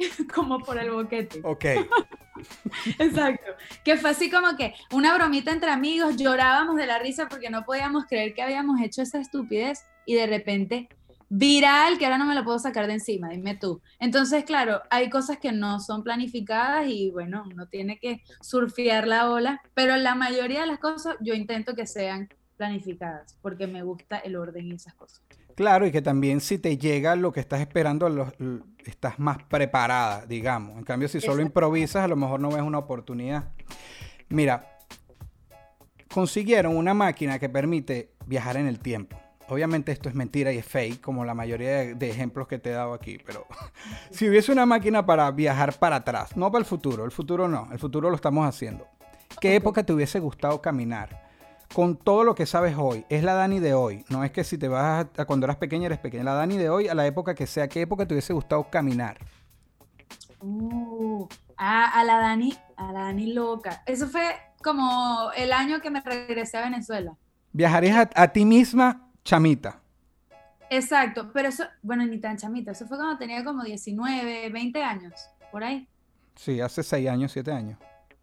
como 0.34 0.60
por 0.60 0.78
el 0.78 0.90
boquete. 0.90 1.40
Ok. 1.44 1.64
Exacto. 2.98 3.52
Que 3.84 3.96
fue 3.96 4.10
así 4.10 4.30
como 4.30 4.56
que 4.56 4.74
una 4.92 5.14
bromita 5.14 5.52
entre 5.52 5.70
amigos, 5.70 6.16
llorábamos 6.16 6.76
de 6.76 6.86
la 6.86 6.98
risa 6.98 7.28
porque 7.28 7.50
no 7.50 7.64
podíamos 7.64 8.06
creer 8.06 8.34
que 8.34 8.42
habíamos 8.42 8.80
hecho 8.80 9.02
esa 9.02 9.20
estupidez 9.20 9.84
y 10.06 10.14
de 10.14 10.26
repente 10.26 10.88
viral, 11.32 11.96
que 11.96 12.04
ahora 12.04 12.18
no 12.18 12.26
me 12.26 12.34
lo 12.34 12.44
puedo 12.44 12.58
sacar 12.58 12.88
de 12.88 12.94
encima, 12.94 13.28
dime 13.28 13.54
tú. 13.54 13.80
Entonces, 14.00 14.44
claro, 14.44 14.82
hay 14.90 15.08
cosas 15.08 15.38
que 15.38 15.52
no 15.52 15.78
son 15.78 16.02
planificadas 16.02 16.88
y 16.88 17.10
bueno, 17.10 17.44
uno 17.50 17.68
tiene 17.68 17.98
que 18.00 18.22
surfear 18.40 19.06
la 19.06 19.30
ola, 19.30 19.62
pero 19.74 19.96
la 19.96 20.16
mayoría 20.16 20.62
de 20.62 20.66
las 20.66 20.80
cosas 20.80 21.16
yo 21.20 21.34
intento 21.34 21.74
que 21.74 21.86
sean 21.86 22.28
planificadas 22.56 23.38
porque 23.40 23.68
me 23.68 23.82
gusta 23.84 24.18
el 24.18 24.36
orden 24.36 24.66
y 24.66 24.74
esas 24.74 24.94
cosas. 24.94 25.22
Claro, 25.60 25.86
y 25.86 25.92
que 25.92 26.00
también 26.00 26.40
si 26.40 26.56
te 26.56 26.78
llega 26.78 27.14
lo 27.16 27.32
que 27.34 27.40
estás 27.40 27.60
esperando, 27.60 28.08
lo- 28.08 28.32
estás 28.86 29.18
más 29.18 29.42
preparada, 29.42 30.24
digamos. 30.24 30.78
En 30.78 30.84
cambio, 30.84 31.06
si 31.06 31.20
solo 31.20 31.42
improvisas, 31.42 32.02
a 32.02 32.08
lo 32.08 32.16
mejor 32.16 32.40
no 32.40 32.48
ves 32.48 32.62
una 32.62 32.78
oportunidad. 32.78 33.44
Mira, 34.30 34.78
consiguieron 36.10 36.74
una 36.74 36.94
máquina 36.94 37.38
que 37.38 37.50
permite 37.50 38.08
viajar 38.24 38.56
en 38.56 38.68
el 38.68 38.78
tiempo. 38.78 39.20
Obviamente 39.50 39.92
esto 39.92 40.08
es 40.08 40.14
mentira 40.14 40.50
y 40.50 40.56
es 40.56 40.64
fake, 40.64 41.02
como 41.02 41.26
la 41.26 41.34
mayoría 41.34 41.68
de, 41.72 41.94
de 41.94 42.08
ejemplos 42.08 42.48
que 42.48 42.58
te 42.58 42.70
he 42.70 42.72
dado 42.72 42.94
aquí, 42.94 43.18
pero 43.26 43.44
si 44.10 44.30
hubiese 44.30 44.52
una 44.52 44.64
máquina 44.64 45.04
para 45.04 45.30
viajar 45.30 45.78
para 45.78 45.96
atrás, 45.96 46.38
no 46.38 46.50
para 46.50 46.60
el 46.60 46.66
futuro, 46.66 47.04
el 47.04 47.10
futuro 47.10 47.48
no, 47.48 47.68
el 47.70 47.78
futuro 47.78 48.08
lo 48.08 48.16
estamos 48.16 48.48
haciendo. 48.48 48.86
¿Qué 49.42 49.56
época 49.56 49.82
te 49.84 49.92
hubiese 49.92 50.20
gustado 50.20 50.62
caminar? 50.62 51.28
Con 51.74 51.96
todo 51.96 52.24
lo 52.24 52.34
que 52.34 52.46
sabes 52.46 52.74
hoy, 52.76 53.04
es 53.08 53.22
la 53.22 53.34
Dani 53.34 53.60
de 53.60 53.74
hoy, 53.74 54.04
no 54.08 54.24
es 54.24 54.32
que 54.32 54.42
si 54.42 54.58
te 54.58 54.66
vas 54.66 55.06
a, 55.16 55.22
a 55.22 55.24
cuando 55.24 55.46
eras 55.46 55.56
pequeña 55.56 55.86
eres 55.86 55.98
pequeña, 55.98 56.24
la 56.24 56.34
Dani 56.34 56.56
de 56.56 56.68
hoy 56.68 56.88
a 56.88 56.94
la 56.94 57.06
época 57.06 57.34
que 57.34 57.46
sea, 57.46 57.68
¿qué 57.68 57.82
época 57.82 58.06
te 58.06 58.14
hubiese 58.14 58.32
gustado 58.32 58.68
caminar? 58.68 59.18
Uh, 60.40 61.28
ah, 61.56 61.92
a 61.94 62.04
la 62.04 62.18
Dani, 62.18 62.54
a 62.76 62.92
la 62.92 63.04
Dani 63.04 63.32
loca. 63.32 63.82
Eso 63.86 64.08
fue 64.08 64.34
como 64.62 65.30
el 65.36 65.52
año 65.52 65.80
que 65.80 65.90
me 65.90 66.00
regresé 66.00 66.58
a 66.58 66.62
Venezuela. 66.62 67.16
Viajarías 67.52 68.08
a, 68.14 68.22
a 68.22 68.28
ti 68.28 68.44
misma, 68.44 69.08
chamita. 69.24 69.80
Exacto, 70.70 71.30
pero 71.32 71.48
eso, 71.48 71.64
bueno, 71.82 72.04
ni 72.04 72.18
tan 72.18 72.36
chamita, 72.36 72.72
eso 72.72 72.86
fue 72.86 72.96
cuando 72.96 73.16
tenía 73.16 73.44
como 73.44 73.62
19, 73.62 74.50
20 74.50 74.82
años, 74.82 75.14
por 75.52 75.62
ahí. 75.62 75.88
Sí, 76.34 76.60
hace 76.60 76.82
seis 76.82 77.08
años, 77.08 77.30
siete 77.32 77.52
años. 77.52 77.78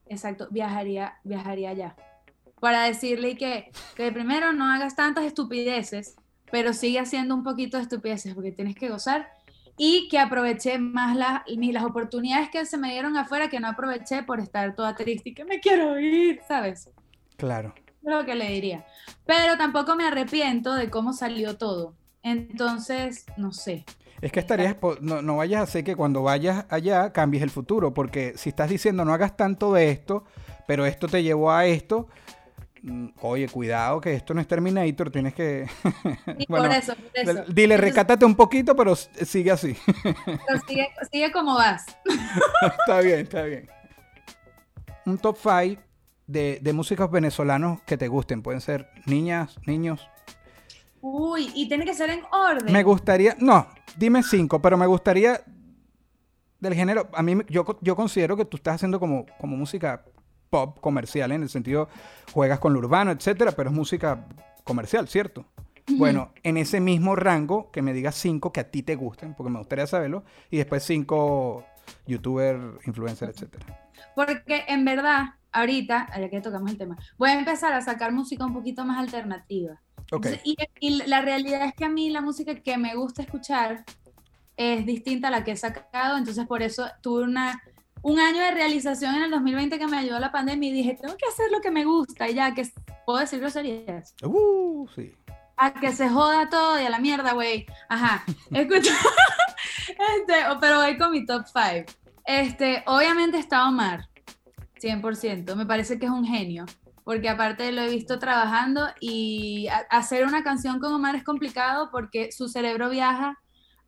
Exacto, 0.05 0.47
viajaría, 0.49 1.19
viajaría 1.23 1.69
allá. 1.69 1.95
Para 2.59 2.83
decirle 2.83 3.37
que, 3.37 3.71
que 3.95 4.11
primero 4.11 4.51
no 4.53 4.71
hagas 4.71 4.95
tantas 4.95 5.25
estupideces, 5.25 6.15
pero 6.51 6.73
sigue 6.73 6.99
haciendo 6.99 7.35
un 7.35 7.43
poquito 7.43 7.77
de 7.77 7.83
estupideces 7.83 8.33
porque 8.33 8.51
tienes 8.51 8.75
que 8.75 8.89
gozar 8.89 9.29
y 9.77 10.07
que 10.09 10.17
aproveché 10.17 10.79
más 10.79 11.15
las, 11.15 11.43
las 11.47 11.83
oportunidades 11.83 12.49
que 12.49 12.65
se 12.65 12.77
me 12.77 12.91
dieron 12.91 13.15
afuera 13.15 13.47
que 13.47 13.59
no 13.59 13.67
aproveché 13.67 14.23
por 14.23 14.39
estar 14.39 14.75
toda 14.75 14.95
triste 14.95 15.29
y 15.29 15.33
que 15.35 15.45
me 15.45 15.59
quiero 15.59 15.99
ir, 15.99 16.41
¿sabes? 16.47 16.89
Claro. 17.37 17.75
Lo 18.01 18.25
que 18.25 18.35
le 18.35 18.49
diría. 18.49 18.85
Pero 19.25 19.57
tampoco 19.57 19.95
me 19.95 20.05
arrepiento 20.05 20.73
de 20.73 20.89
cómo 20.89 21.13
salió 21.13 21.57
todo. 21.57 21.93
Entonces, 22.23 23.25
no 23.37 23.51
sé. 23.51 23.85
Es 24.19 24.31
que 24.31 24.39
estarías, 24.39 24.75
no, 25.01 25.21
no 25.21 25.37
vayas 25.37 25.59
a 25.59 25.63
hacer 25.63 25.83
que 25.83 25.95
cuando 25.95 26.23
vayas 26.23 26.65
allá 26.69 27.13
cambies 27.13 27.43
el 27.43 27.51
futuro, 27.51 27.93
porque 27.93 28.33
si 28.35 28.49
estás 28.49 28.69
diciendo 28.69 29.05
no 29.05 29.13
hagas 29.13 29.37
tanto 29.37 29.73
de 29.73 29.91
esto, 29.91 30.23
pero 30.65 30.87
esto 30.87 31.07
te 31.07 31.21
llevó 31.21 31.51
a 31.51 31.67
esto, 31.67 32.07
oye, 33.21 33.47
cuidado 33.47 34.01
que 34.01 34.13
esto 34.13 34.33
no 34.33 34.41
es 34.41 34.47
Terminator, 34.47 35.09
tienes 35.11 35.33
que... 35.33 35.67
Y 36.37 36.45
Bueno, 36.49 36.67
por 36.67 36.75
eso, 36.75 36.95
por 36.95 37.05
eso. 37.13 37.43
Dile, 37.51 37.75
Entonces, 37.75 37.79
recátate 37.79 38.25
un 38.25 38.35
poquito, 38.35 38.75
pero 38.75 38.95
sigue 38.95 39.51
así. 39.51 39.75
pero 40.03 40.59
sigue, 40.67 40.89
sigue 41.11 41.31
como 41.31 41.55
vas. 41.55 41.85
está 42.79 43.01
bien, 43.01 43.19
está 43.19 43.43
bien. 43.43 43.69
Un 45.05 45.17
top 45.17 45.37
5 45.41 45.81
de, 46.27 46.59
de 46.61 46.73
músicos 46.73 47.09
venezolanos 47.09 47.81
que 47.83 47.97
te 47.97 48.07
gusten. 48.07 48.41
Pueden 48.41 48.61
ser 48.61 48.89
niñas, 49.05 49.57
niños. 49.65 50.07
Uy, 51.01 51.51
y 51.55 51.67
tiene 51.67 51.85
que 51.85 51.93
ser 51.93 52.09
en 52.09 52.21
orden. 52.31 52.71
Me 52.71 52.83
gustaría, 52.83 53.35
no, 53.39 53.67
dime 53.95 54.23
cinco, 54.23 54.61
pero 54.61 54.77
me 54.77 54.87
gustaría 54.87 55.41
del 56.59 56.73
género. 56.73 57.09
A 57.13 57.21
mí, 57.23 57.37
yo, 57.49 57.65
yo 57.81 57.95
considero 57.95 58.35
que 58.35 58.45
tú 58.45 58.57
estás 58.57 58.75
haciendo 58.75 58.99
como, 58.99 59.25
como 59.39 59.55
música 59.55 60.03
pop 60.49 60.79
comercial, 60.79 61.31
en 61.31 61.43
el 61.43 61.49
sentido, 61.49 61.89
juegas 62.33 62.59
con 62.59 62.73
lo 62.73 62.79
urbano, 62.79 63.11
etcétera, 63.11 63.51
pero 63.51 63.69
es 63.69 63.75
música 63.75 64.25
comercial, 64.63 65.07
¿cierto? 65.07 65.45
Bueno, 65.89 66.33
en 66.43 66.57
ese 66.57 66.81
mismo 66.81 67.15
rango, 67.15 67.71
que 67.71 67.81
me 67.81 67.93
digas 67.93 68.15
cinco 68.15 68.51
que 68.51 68.59
a 68.59 68.69
ti 68.69 68.83
te 68.83 68.95
gusten, 68.95 69.33
porque 69.33 69.49
me 69.49 69.59
gustaría 69.59 69.87
saberlo, 69.87 70.25
y 70.51 70.57
después 70.57 70.83
cinco 70.83 71.65
youtuber, 72.05 72.59
influencer, 72.85 73.29
etcétera. 73.29 73.65
Porque 74.13 74.65
en 74.67 74.83
verdad, 74.83 75.35
ahorita, 75.53 76.09
ya 76.19 76.29
que 76.29 76.41
tocamos 76.41 76.71
el 76.71 76.77
tema, 76.77 76.97
voy 77.17 77.29
a 77.29 77.39
empezar 77.39 77.71
a 77.71 77.81
sacar 77.81 78.11
música 78.11 78.45
un 78.45 78.53
poquito 78.53 78.83
más 78.83 78.99
alternativa. 78.99 79.79
Entonces, 80.11 80.41
Y, 80.43 80.57
y 80.81 81.03
la 81.07 81.21
realidad 81.21 81.65
es 81.65 81.73
que 81.73 81.85
a 81.85 81.89
mí 81.89 82.09
la 82.09 82.21
música 82.21 82.55
que 82.55 82.77
me 82.77 82.95
gusta 82.95 83.21
escuchar 83.21 83.85
es 84.57 84.85
distinta 84.85 85.29
a 85.29 85.31
la 85.31 85.43
que 85.43 85.51
he 85.51 85.57
sacado, 85.57 86.17
entonces 86.17 86.45
por 86.47 86.63
eso 86.63 86.85
tuve 87.01 87.23
una, 87.23 87.61
un 88.07 88.21
año 88.21 88.41
de 88.41 88.51
realización 88.51 89.15
en 89.15 89.23
el 89.23 89.31
2020 89.31 89.77
que 89.77 89.85
me 89.85 89.97
ayudó 89.97 90.17
la 90.17 90.31
pandemia 90.31 90.69
y 90.69 90.71
dije, 90.71 90.97
tengo 90.99 91.17
que 91.17 91.25
hacer 91.25 91.51
lo 91.51 91.59
que 91.59 91.71
me 91.71 91.83
gusta, 91.83 92.29
y 92.29 92.35
ya 92.35 92.53
que 92.53 92.65
puedo 93.05 93.19
decir 93.19 93.41
groserías. 93.41 94.15
uh, 94.23 94.87
sí. 94.95 95.13
A 95.57 95.73
que 95.73 95.91
se 95.91 96.07
joda 96.07 96.47
todo 96.47 96.79
y 96.79 96.85
a 96.85 96.89
la 96.89 96.99
mierda, 96.99 97.33
güey. 97.33 97.65
Ajá. 97.89 98.23
Escucha. 98.51 98.93
este, 100.15 100.35
pero 100.61 100.79
voy 100.79 100.97
con 100.97 101.11
mi 101.11 101.25
top 101.25 101.43
5. 101.47 101.91
Este, 102.23 102.81
obviamente 102.85 103.39
está 103.39 103.67
Omar. 103.67 104.07
100%. 104.81 105.55
Me 105.55 105.65
parece 105.65 105.99
que 105.99 106.05
es 106.05 106.11
un 106.11 106.25
genio. 106.25 106.65
Porque 107.03 107.27
aparte 107.27 107.73
lo 107.73 107.81
he 107.81 107.89
visto 107.89 108.19
trabajando 108.19 108.87
y 109.01 109.67
hacer 109.89 110.25
una 110.25 110.43
canción 110.43 110.79
con 110.79 110.93
Omar 110.93 111.15
es 111.15 111.25
complicado 111.25 111.89
porque 111.91 112.31
su 112.31 112.47
cerebro 112.47 112.89
viaja 112.89 113.37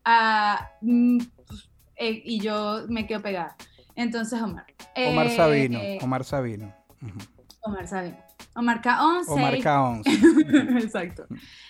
a, 0.04 0.72
mm, 0.82 1.20
eh, 1.96 2.22
y 2.26 2.42
yo 2.42 2.86
me 2.90 3.08
quedo 3.08 3.22
pegada. 3.22 3.56
Entonces, 4.00 4.42
Omar. 4.42 4.66
Omar 4.96 5.28
Eh, 5.28 5.36
Sabino, 5.36 5.80
eh, 5.80 6.00
Omar 6.02 6.24
Sabino. 6.24 6.74
Omar 7.60 7.86
Sabino. 7.86 8.18
Omar 8.56 8.82
K11. 8.82 9.26
Omar 9.28 9.56
K11. 9.56 10.04
Exacto. 10.84 11.28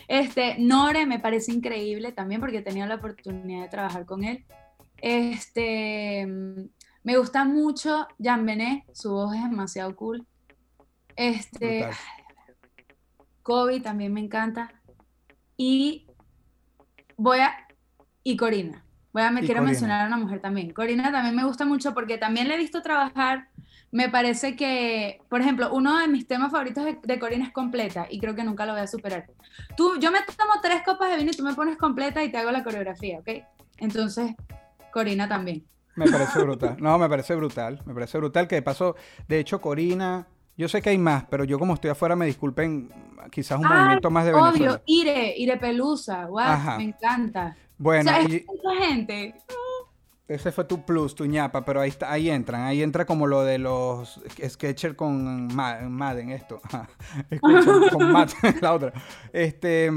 Este, 0.08 0.58
Nore 0.60 1.08
me 1.08 1.18
parece 1.18 1.52
increíble 1.52 2.12
también 2.12 2.40
porque 2.40 2.58
he 2.58 2.62
tenido 2.62 2.86
la 2.86 2.96
oportunidad 2.96 3.64
de 3.64 3.70
trabajar 3.70 4.06
con 4.06 4.24
él. 4.24 4.46
Este, 4.98 6.28
me 7.04 7.18
gusta 7.18 7.46
mucho 7.46 8.08
Jan 8.22 8.46
Benet, 8.46 8.84
su 8.94 9.12
voz 9.12 9.36
es 9.36 9.42
demasiado 9.42 9.96
cool. 9.96 10.28
Este, 11.16 11.80
Brutal. 11.80 11.96
Kobe 13.42 13.80
también 13.80 14.14
me 14.14 14.20
encanta. 14.20 14.72
Y 15.58 16.06
voy 17.18 17.40
a. 17.40 17.56
Y 18.22 18.38
Corina. 18.38 18.86
Voy 19.12 19.24
a, 19.24 19.32
me 19.32 19.40
quiero 19.42 19.56
Corina. 19.56 19.72
mencionar 19.72 20.04
a 20.04 20.08
una 20.08 20.18
mujer 20.18 20.40
también. 20.40 20.72
Corina 20.72 21.12
también 21.12 21.36
me 21.36 21.44
gusta 21.44 21.66
mucho 21.66 21.94
porque 21.94 22.18
también 22.18 22.48
le 22.48 22.56
he 22.56 22.58
visto 22.58 22.82
trabajar. 22.82 23.48
Me 23.92 24.08
parece 24.08 24.56
que, 24.56 25.20
por 25.30 25.42
ejemplo, 25.42 25.74
uno 25.74 25.98
de 25.98 26.08
mis 26.08 26.28
temas 26.28 26.52
favoritos 26.52 26.86
de, 26.86 27.00
de 27.02 27.20
Corina 27.20 27.46
es 27.46 27.52
completa 27.52 28.06
y 28.10 28.20
creo 28.20 28.36
que 28.36 28.44
nunca 28.44 28.68
lo 28.68 28.74
voy 28.74 28.82
a 28.82 28.88
superar. 28.88 29.26
Tú, 29.76 29.98
yo 30.00 30.12
me 30.12 30.20
tomo 30.20 30.54
tres 30.62 30.84
copas 30.86 31.10
de 31.10 31.18
vino 31.18 31.32
y 31.32 31.36
tú 31.36 31.44
me 31.44 31.56
pones 31.56 31.76
completa 31.78 32.24
y 32.24 32.32
te 32.32 32.38
hago 32.38 32.52
la 32.52 32.64
coreografía, 32.64 33.18
¿ok? 33.20 33.30
Entonces, 33.78 34.36
Corina 34.94 35.28
también. 35.28 35.66
Me 35.96 36.06
parece 36.10 36.40
brutal. 36.40 36.78
No, 36.80 36.98
me 37.00 37.10
parece 37.10 37.34
brutal. 37.36 37.82
Me 37.86 37.94
parece 37.96 38.18
brutal 38.20 38.48
que 38.48 38.56
de 38.56 38.62
paso, 38.62 38.96
de 39.28 39.40
hecho, 39.40 39.60
Corina, 39.60 40.28
yo 40.56 40.70
sé 40.70 40.84
que 40.84 40.92
hay 40.92 40.98
más, 41.00 41.26
pero 41.30 41.44
yo 41.46 41.58
como 41.58 41.74
estoy 41.74 41.90
afuera, 41.90 42.16
me 42.16 42.28
disculpen, 42.28 42.92
quizás 43.32 43.58
un 43.60 43.66
Ah, 43.66 43.74
movimiento 43.76 44.12
más 44.12 44.26
de 44.26 44.34
Venezuela. 44.34 44.72
Obvio, 44.74 44.82
Ire, 44.86 45.34
Ire 45.36 45.58
Pelusa, 45.58 46.28
wow, 46.28 46.78
me 46.78 46.84
encanta. 46.84 47.56
Bueno, 47.80 48.12
o 48.12 48.14
sea, 48.14 48.24
y 48.24 48.46
gente. 48.80 49.36
ese 50.28 50.52
fue 50.52 50.66
tu 50.66 50.86
plus, 50.86 51.16
tu 51.16 51.26
ñapa, 51.26 51.66
pero 51.66 51.82
ahí 51.82 51.90
está, 51.90 52.12
ahí 52.12 52.30
entran, 52.30 52.62
ahí 52.62 52.84
entra 52.84 53.06
como 53.06 53.26
lo 53.26 53.44
de 53.44 53.58
los 53.58 54.22
Sketcher 54.48 54.96
con 54.96 55.48
Ma- 55.56 55.80
Madden, 55.90 56.30
esto. 56.30 56.62
Con 57.92 58.12
Madden, 58.12 58.60
la 58.62 58.74
otra. 58.74 58.94
Este, 59.34 59.88
a 59.88 59.92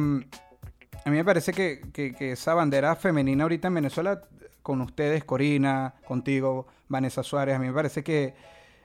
mí 1.10 1.16
me 1.16 1.24
parece 1.24 1.52
que, 1.52 1.80
que- 1.92 2.14
que 2.14 2.32
esa 2.32 2.54
bandera 2.54 2.94
femenina 2.96 3.42
ahorita 3.44 3.68
en 3.68 3.74
Venezuela, 3.74 4.22
con 4.62 4.80
ustedes, 4.80 5.24
Corina, 5.24 5.94
contigo, 6.06 6.68
Vanessa 6.88 7.22
Suárez, 7.22 7.56
a 7.56 7.58
mí 7.58 7.66
me 7.66 7.72
parece 7.74 8.04
que 8.04 8.34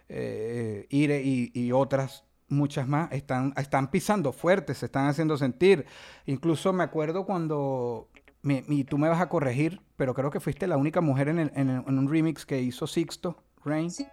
eh, 0.09 0.87
Ire 0.89 1.21
y, 1.23 1.51
y 1.53 1.71
otras 1.71 2.23
muchas 2.49 2.87
más 2.87 3.11
están, 3.11 3.53
están 3.57 3.91
pisando 3.91 4.31
fuerte, 4.33 4.73
se 4.73 4.85
están 4.87 5.07
haciendo 5.07 5.37
sentir. 5.37 5.85
Incluso 6.25 6.73
me 6.73 6.83
acuerdo 6.83 7.25
cuando, 7.25 8.09
me- 8.41 8.63
y 8.67 8.83
tú 8.83 8.97
me 8.97 9.09
vas 9.09 9.21
a 9.21 9.29
corregir, 9.29 9.81
pero 9.95 10.13
creo 10.13 10.29
que 10.31 10.39
fuiste 10.39 10.67
la 10.67 10.77
única 10.77 11.01
mujer 11.01 11.27
en, 11.29 11.39
el- 11.39 11.51
en 11.55 11.69
el- 11.69 11.83
en 11.87 11.97
un 11.99 12.09
remix 12.09 12.45
que 12.45 12.61
hizo 12.61 12.87
Sixto, 12.87 13.43
Rain. 13.65 13.91
Sí. 13.91 14.07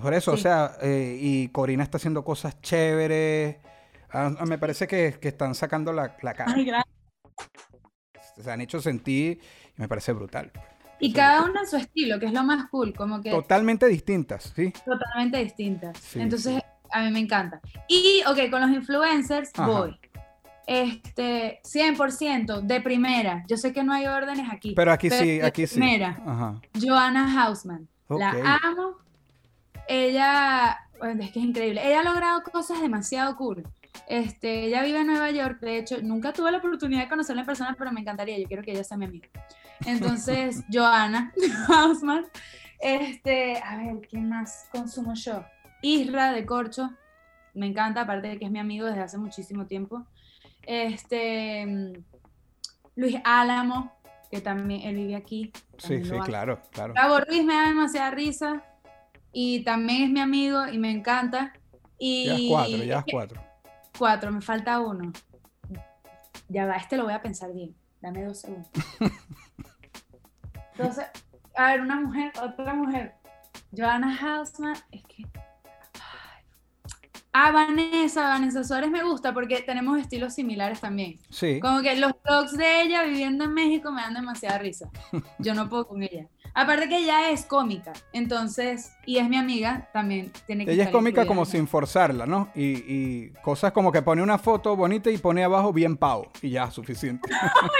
Por 0.00 0.12
eso, 0.14 0.32
o 0.32 0.36
Sí. 0.36 0.42
sea, 0.42 0.72
eh, 0.82 1.16
y 1.20 1.48
Corina 1.48 1.82
está 1.84 1.98
haciendo 1.98 2.24
cosas 2.24 2.60
chéveres. 2.60 3.56
Ah, 4.12 4.32
ah, 4.38 4.46
me 4.46 4.58
parece 4.58 4.86
que, 4.86 5.16
que 5.20 5.28
están 5.28 5.54
sacando 5.54 5.92
la, 5.92 6.16
la 6.22 6.34
cara. 6.34 6.52
Ay, 6.54 6.64
gracias. 6.64 6.94
Se 8.42 8.50
han 8.50 8.60
hecho 8.60 8.80
sentir 8.80 9.40
y 9.76 9.80
me 9.80 9.88
parece 9.88 10.12
brutal. 10.12 10.50
Y 11.00 11.12
cada 11.12 11.44
una 11.44 11.60
a 11.62 11.66
su 11.66 11.76
estilo, 11.76 12.18
que 12.18 12.26
es 12.26 12.32
lo 12.32 12.42
más 12.44 12.68
cool, 12.70 12.94
como 12.94 13.20
que 13.20 13.30
Totalmente 13.30 13.86
distintas, 13.86 14.52
¿sí? 14.54 14.72
totalmente 14.84 15.38
distintas. 15.38 15.98
Sí, 15.98 16.20
Entonces, 16.20 16.62
a 16.90 17.02
mí 17.02 17.10
me 17.10 17.18
encanta. 17.20 17.60
Y, 17.88 18.22
ok, 18.26 18.50
con 18.50 18.60
los 18.60 18.70
influencers 18.70 19.50
Ajá. 19.54 19.66
voy. 19.66 19.98
Este, 20.66 21.60
100% 21.62 22.62
de 22.62 22.80
primera. 22.80 23.44
Yo 23.48 23.56
sé 23.56 23.72
que 23.72 23.84
no 23.84 23.92
hay 23.92 24.06
órdenes 24.06 24.48
aquí. 24.50 24.74
Pero 24.74 24.92
aquí 24.92 25.10
sí, 25.10 25.40
aquí 25.40 25.66
sí. 25.66 25.78
Primera. 25.78 26.60
Joanna 26.80 27.44
Hausman. 27.44 27.88
La 28.08 28.58
amo. 28.62 28.96
Ella, 29.88 30.78
bueno, 30.98 31.22
es 31.22 31.32
que 31.32 31.40
es 31.40 31.44
increíble. 31.44 31.86
Ella 31.86 32.00
ha 32.00 32.04
logrado 32.04 32.42
cosas 32.42 32.80
demasiado 32.80 33.36
cool. 33.36 33.64
Este, 34.08 34.64
ella 34.64 34.82
vive 34.82 35.00
en 35.00 35.06
Nueva 35.06 35.30
York, 35.30 35.60
de 35.60 35.78
hecho, 35.78 36.02
nunca 36.02 36.32
tuve 36.32 36.50
la 36.50 36.58
oportunidad 36.58 37.02
de 37.02 37.08
conocerla 37.08 37.42
en 37.42 37.46
persona, 37.46 37.74
pero 37.78 37.92
me 37.92 38.00
encantaría, 38.00 38.38
yo 38.38 38.46
quiero 38.46 38.62
que 38.62 38.72
ella 38.72 38.84
sea 38.84 38.96
mi 38.96 39.06
amiga. 39.06 39.28
Entonces, 39.86 40.64
Joana 40.72 41.32
Hausman, 41.68 42.26
este, 42.80 43.58
a 43.58 43.76
ver, 43.76 44.08
¿quién 44.08 44.28
más 44.28 44.68
consumo 44.72 45.14
yo? 45.14 45.44
Isra 45.80 46.32
de 46.32 46.44
Corcho, 46.44 46.90
me 47.54 47.66
encanta, 47.66 48.02
aparte 48.02 48.28
de 48.28 48.38
que 48.38 48.46
es 48.46 48.50
mi 48.50 48.58
amigo 48.58 48.86
desde 48.86 49.00
hace 49.00 49.18
muchísimo 49.18 49.66
tiempo. 49.66 50.04
Este, 50.66 51.66
mm, 51.66 51.92
Luis 52.96 53.16
Álamo, 53.24 53.92
que 54.30 54.40
también 54.40 54.82
él 54.82 54.96
vive 54.96 55.16
aquí. 55.16 55.52
Sí, 55.78 56.04
sí, 56.04 56.10
claro, 56.24 56.60
claro. 56.70 56.94
Gabo 56.94 57.20
Ruiz 57.20 57.44
me 57.44 57.54
da 57.54 57.68
demasiada 57.68 58.10
risa 58.10 58.62
y 59.32 59.64
también 59.64 60.04
es 60.04 60.10
mi 60.10 60.20
amigo 60.20 60.66
y 60.68 60.78
me 60.78 60.90
encanta. 60.90 61.52
Y 61.98 62.26
Ya 62.26 62.36
cuatro, 62.48 62.76
ya 62.84 63.04
cuatro. 63.10 63.42
cuatro, 63.98 64.32
me 64.32 64.40
falta 64.40 64.80
uno. 64.80 65.12
Ya 66.48 66.66
va, 66.66 66.76
este 66.76 66.96
lo 66.96 67.04
voy 67.04 67.14
a 67.14 67.22
pensar 67.22 67.52
bien. 67.52 67.74
Dame 68.00 68.24
dos 68.24 68.40
segundos. 68.40 68.68
Entonces, 70.76 71.06
a 71.56 71.66
ver, 71.68 71.80
una 71.80 72.00
mujer, 72.00 72.32
otra 72.42 72.74
mujer. 72.74 73.14
Joanna 73.76 74.16
Hausman, 74.20 74.76
es 74.90 75.02
que. 75.04 75.24
Ah, 77.36 77.50
Vanessa, 77.50 78.28
Vanessa 78.28 78.62
Suárez 78.62 78.92
me 78.92 79.02
gusta 79.02 79.34
porque 79.34 79.60
tenemos 79.62 79.98
estilos 79.98 80.34
similares 80.34 80.80
también. 80.80 81.18
Sí. 81.30 81.58
Como 81.58 81.82
que 81.82 81.96
los 81.96 82.12
vlogs 82.24 82.56
de 82.56 82.82
ella 82.82 83.02
viviendo 83.02 83.42
en 83.42 83.54
México 83.54 83.90
me 83.90 84.02
dan 84.02 84.14
demasiada 84.14 84.58
risa. 84.58 84.88
Yo 85.40 85.52
no 85.52 85.68
puedo 85.68 85.88
con 85.88 86.04
ella. 86.04 86.28
Aparte 86.54 86.88
que 86.88 86.98
ella 86.98 87.30
es 87.30 87.44
cómica, 87.46 87.92
entonces, 88.12 88.92
y 89.04 89.18
es 89.18 89.28
mi 89.28 89.36
amiga, 89.36 89.88
también 89.92 90.30
tiene 90.46 90.64
que 90.64 90.70
Ella 90.70 90.84
es 90.84 90.90
cómica 90.90 91.26
como 91.26 91.44
sin 91.44 91.66
forzarla, 91.66 92.26
¿no? 92.26 92.50
Y, 92.54 92.84
y 92.86 93.30
cosas 93.42 93.72
como 93.72 93.90
que 93.90 94.02
pone 94.02 94.22
una 94.22 94.38
foto 94.38 94.76
bonita 94.76 95.10
y 95.10 95.18
pone 95.18 95.42
abajo 95.42 95.72
bien 95.72 95.96
pavo. 95.96 96.30
Y 96.40 96.50
ya, 96.50 96.70
suficiente. 96.70 97.28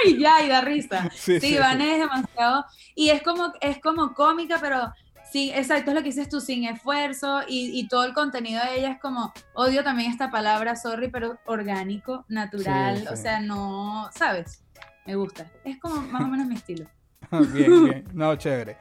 Ay, 0.03 0.19
ya, 0.19 0.43
y 0.43 0.49
da 0.49 0.59
risa. 0.59 1.09
Sí, 1.15 1.39
Sí, 1.39 1.53
sí, 1.53 1.57
Vane 1.57 1.93
es 1.93 1.99
demasiado. 1.99 2.65
Y 2.93 3.09
es 3.09 3.23
como, 3.23 3.53
es 3.61 3.79
como 3.79 4.13
cómica, 4.13 4.57
pero 4.59 4.91
sí, 5.31 5.51
exacto, 5.53 5.91
es 5.91 5.95
lo 5.95 6.01
que 6.01 6.09
dices 6.09 6.29
tú, 6.29 6.39
sin 6.39 6.65
esfuerzo. 6.65 7.41
Y, 7.47 7.77
y 7.79 7.87
todo 7.87 8.03
el 8.05 8.13
contenido 8.13 8.63
de 8.63 8.79
ella 8.79 8.91
es 8.91 8.99
como, 8.99 9.33
odio 9.53 9.83
también 9.83 10.11
esta 10.11 10.29
palabra, 10.31 10.75
sorry, 10.75 11.09
pero 11.09 11.37
orgánico, 11.45 12.25
natural. 12.27 12.99
Sí, 12.99 13.07
O 13.11 13.15
sea, 13.15 13.39
no, 13.39 14.09
¿sabes? 14.15 14.63
Me 15.05 15.15
gusta. 15.15 15.51
Es 15.63 15.79
como 15.79 16.01
más 16.01 16.23
o 16.23 16.27
menos 16.27 16.47
mi 16.47 16.55
estilo. 16.55 16.87
bien, 17.53 17.85
bien. 17.85 18.07
No, 18.13 18.35
chévere. 18.35 18.77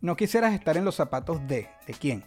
No 0.00 0.16
quisieras 0.16 0.52
estar 0.54 0.76
en 0.76 0.84
los 0.84 0.96
zapatos 0.96 1.46
de. 1.46 1.68
¿De 1.86 1.94
quién? 1.94 2.24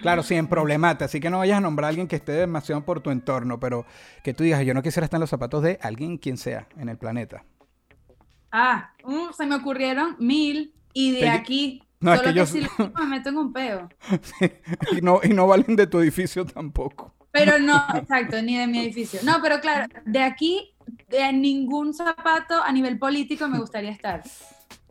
Claro, 0.00 0.22
sí, 0.22 0.34
en 0.34 0.46
problemata, 0.46 1.04
así 1.04 1.20
que 1.20 1.28
no 1.28 1.38
vayas 1.38 1.58
a 1.58 1.60
nombrar 1.60 1.86
a 1.86 1.88
alguien 1.88 2.08
que 2.08 2.16
esté 2.16 2.32
demasiado 2.32 2.82
por 2.84 3.00
tu 3.00 3.10
entorno, 3.10 3.60
pero 3.60 3.84
que 4.24 4.32
tú 4.32 4.44
digas, 4.44 4.64
yo 4.64 4.72
no 4.72 4.82
quisiera 4.82 5.04
estar 5.04 5.18
en 5.18 5.20
los 5.20 5.30
zapatos 5.30 5.62
de 5.62 5.78
alguien 5.82 6.16
quien 6.16 6.38
sea 6.38 6.66
en 6.78 6.88
el 6.88 6.96
planeta. 6.96 7.44
Ah, 8.50 8.94
mm, 9.04 9.32
se 9.36 9.46
me 9.46 9.56
ocurrieron 9.56 10.16
mil. 10.18 10.74
Y 10.92 11.12
de 11.12 11.28
aquí, 11.28 11.82
No, 12.02 12.14
es 12.14 12.20
solo 12.20 12.28
que 12.28 12.34
que, 12.34 12.38
yo- 12.38 12.46
si 12.46 12.60
lo 12.62 12.70
me 12.98 13.06
meto 13.06 13.28
en 13.28 13.36
un 13.36 13.52
peo. 13.52 13.88
y, 14.92 15.00
no, 15.02 15.20
y 15.22 15.28
no 15.30 15.46
valen 15.46 15.76
de 15.76 15.86
tu 15.86 16.00
edificio 16.00 16.44
tampoco. 16.46 17.12
Pero 17.30 17.58
no, 17.58 17.84
exacto, 17.94 18.40
ni 18.42 18.56
de 18.56 18.66
mi 18.66 18.80
edificio. 18.80 19.20
No, 19.22 19.40
pero 19.42 19.60
claro, 19.60 19.86
de 20.06 20.22
aquí, 20.22 20.74
de 21.08 21.32
ningún 21.32 21.92
zapato 21.94 22.62
a 22.62 22.72
nivel 22.72 22.98
político 22.98 23.48
me 23.48 23.58
gustaría 23.58 23.90
estar. 23.90 24.22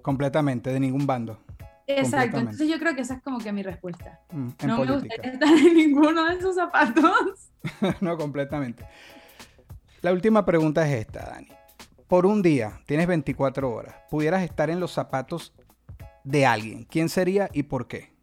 Completamente, 0.01 0.71
de 0.71 0.79
ningún 0.79 1.05
bando. 1.07 1.39
Exacto, 1.87 2.37
entonces 2.37 2.69
yo 2.69 2.77
creo 2.77 2.93
que 2.93 3.01
esa 3.01 3.15
es 3.15 3.23
como 3.23 3.39
que 3.39 3.51
mi 3.51 3.63
respuesta. 3.63 4.19
mm, 4.31 4.49
no 4.67 4.77
me 4.85 4.91
gustaría 4.93 5.31
estar 5.31 5.49
en 5.49 5.73
ninguno 5.75 6.25
de 6.25 6.35
esos 6.35 6.53
zapatos. 6.55 7.49
no, 8.01 8.15
completamente. 8.17 8.85
La 10.01 10.13
última 10.13 10.45
pregunta 10.45 10.87
es 10.87 11.07
esta, 11.07 11.25
Dani. 11.25 11.47
Por 12.07 12.27
un 12.27 12.43
día, 12.43 12.79
tienes 12.85 13.07
24 13.07 13.71
horas, 13.71 13.95
pudieras 14.11 14.43
estar 14.43 14.69
en 14.69 14.79
los 14.79 14.91
zapatos 14.91 15.53
de 16.29 16.45
alguien. 16.45 16.83
¿Quién 16.83 17.09
sería 17.09 17.49
y 17.53 17.63
por 17.63 17.87
qué? 17.87 18.13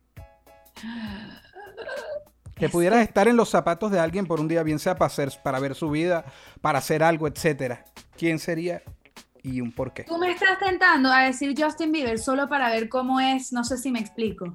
Que 2.55 2.69
pudieras 2.69 3.01
estar 3.01 3.27
en 3.27 3.37
los 3.37 3.51
zapatos 3.51 3.91
de 3.91 3.99
alguien 3.99 4.27
por 4.27 4.41
un 4.41 4.49
día, 4.49 4.63
bien 4.63 4.79
sea 4.79 4.97
para, 4.97 5.09
hacer, 5.09 5.33
para 5.43 5.59
ver 5.59 5.75
su 5.75 5.91
vida, 5.91 6.25
para 6.61 6.79
hacer 6.79 7.03
algo, 7.03 7.27
etcétera. 7.27 7.85
¿Quién 8.17 8.39
sería 8.39 8.83
y 9.43 9.61
un 9.61 9.73
por 9.73 9.93
qué? 9.93 10.05
Tú 10.05 10.19
me 10.19 10.31
estás 10.31 10.59
tentando 10.59 11.11
a 11.11 11.25
decir 11.25 11.53
Justin 11.59 11.91
Bieber 11.91 12.19
solo 12.19 12.49
para 12.49 12.71
ver 12.71 12.89
cómo 12.89 13.19
es, 13.19 13.53
no 13.53 13.65
sé 13.65 13.77
si 13.77 13.91
me 13.91 13.99
explico. 13.99 14.55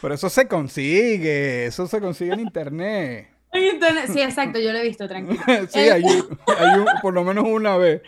Pero 0.00 0.14
eso 0.14 0.28
se 0.28 0.46
consigue, 0.46 1.66
eso 1.66 1.86
se 1.88 2.00
consigue 2.00 2.34
en 2.34 2.40
internet. 2.40 3.37
Internet- 3.78 4.10
Sí, 4.12 4.20
exacto, 4.20 4.58
yo 4.58 4.72
lo 4.72 4.78
he 4.78 4.82
visto, 4.82 5.06
tranquilo. 5.08 5.40
sí, 5.68 5.78
hay, 5.80 6.02
un- 6.02 6.38
hay 6.58 6.78
un- 6.80 6.86
por 7.02 7.14
lo 7.14 7.24
menos 7.24 7.44
una 7.46 7.76
vez. 7.76 8.02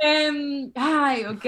Em, 0.00 0.70
ay, 0.74 1.24
ok. 1.26 1.44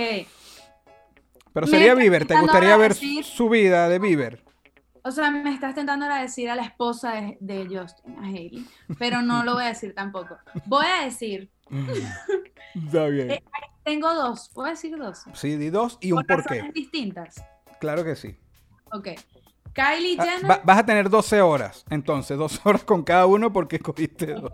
Pero 1.52 1.66
sería 1.66 1.94
Bieber, 1.94 2.26
¿te 2.26 2.38
gustaría 2.38 2.76
ver 2.76 2.92
decir- 2.94 3.24
su 3.24 3.48
vida 3.48 3.88
de 3.88 3.98
Bieber? 3.98 4.42
O 5.02 5.10
sea, 5.12 5.30
me 5.30 5.54
estás 5.54 5.74
tentando 5.74 6.04
a 6.06 6.20
decir 6.20 6.50
a 6.50 6.56
la 6.56 6.62
esposa 6.64 7.12
de, 7.12 7.36
de 7.40 7.64
Justin, 7.66 8.16
a 8.18 8.26
Hailey, 8.26 8.66
pero 8.98 9.22
no 9.22 9.44
lo 9.44 9.54
voy 9.54 9.64
a 9.64 9.68
decir 9.68 9.94
tampoco. 9.94 10.36
Voy 10.66 10.84
a 10.86 11.04
decir, 11.04 11.48
Está 12.74 13.06
bien. 13.06 13.30
Eh, 13.30 13.44
tengo 13.84 14.12
dos, 14.12 14.50
¿puedo 14.52 14.68
decir 14.68 14.96
dos? 14.98 15.22
Sí, 15.34 15.56
di 15.56 15.70
dos 15.70 15.96
y 16.00 16.12
un 16.12 16.24
Por 16.24 16.42
por 16.42 16.46
qué. 16.52 16.70
distintas. 16.74 17.36
Claro 17.80 18.04
que 18.04 18.16
sí. 18.16 18.36
Ok. 18.92 19.08
Kylie 19.76 20.16
Ah, 20.18 20.24
Jenner. 20.24 20.50
va- 20.50 20.60
vas 20.64 20.78
a 20.78 20.86
tener 20.86 21.08
12 21.08 21.40
horas, 21.42 21.84
entonces, 21.90 22.36
12 22.36 22.60
horas 22.64 22.82
con 22.82 23.04
cada 23.04 23.26
uno 23.26 23.52
porque 23.52 23.76
escogiste 23.76 24.32
dos. 24.34 24.50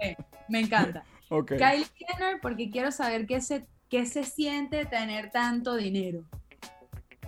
Me 0.49 0.61
encanta. 0.61 1.05
Ok. 1.35 1.53
Kylie 1.57 1.87
Jenner 1.97 2.41
porque 2.43 2.71
quiero 2.71 2.93
saber 2.93 3.27
qué 3.27 3.41
se, 3.41 3.67
qué 3.89 4.05
se 4.05 4.23
siente 4.25 4.85
tener 4.85 5.31
tanto 5.31 5.77
dinero. 5.77 6.25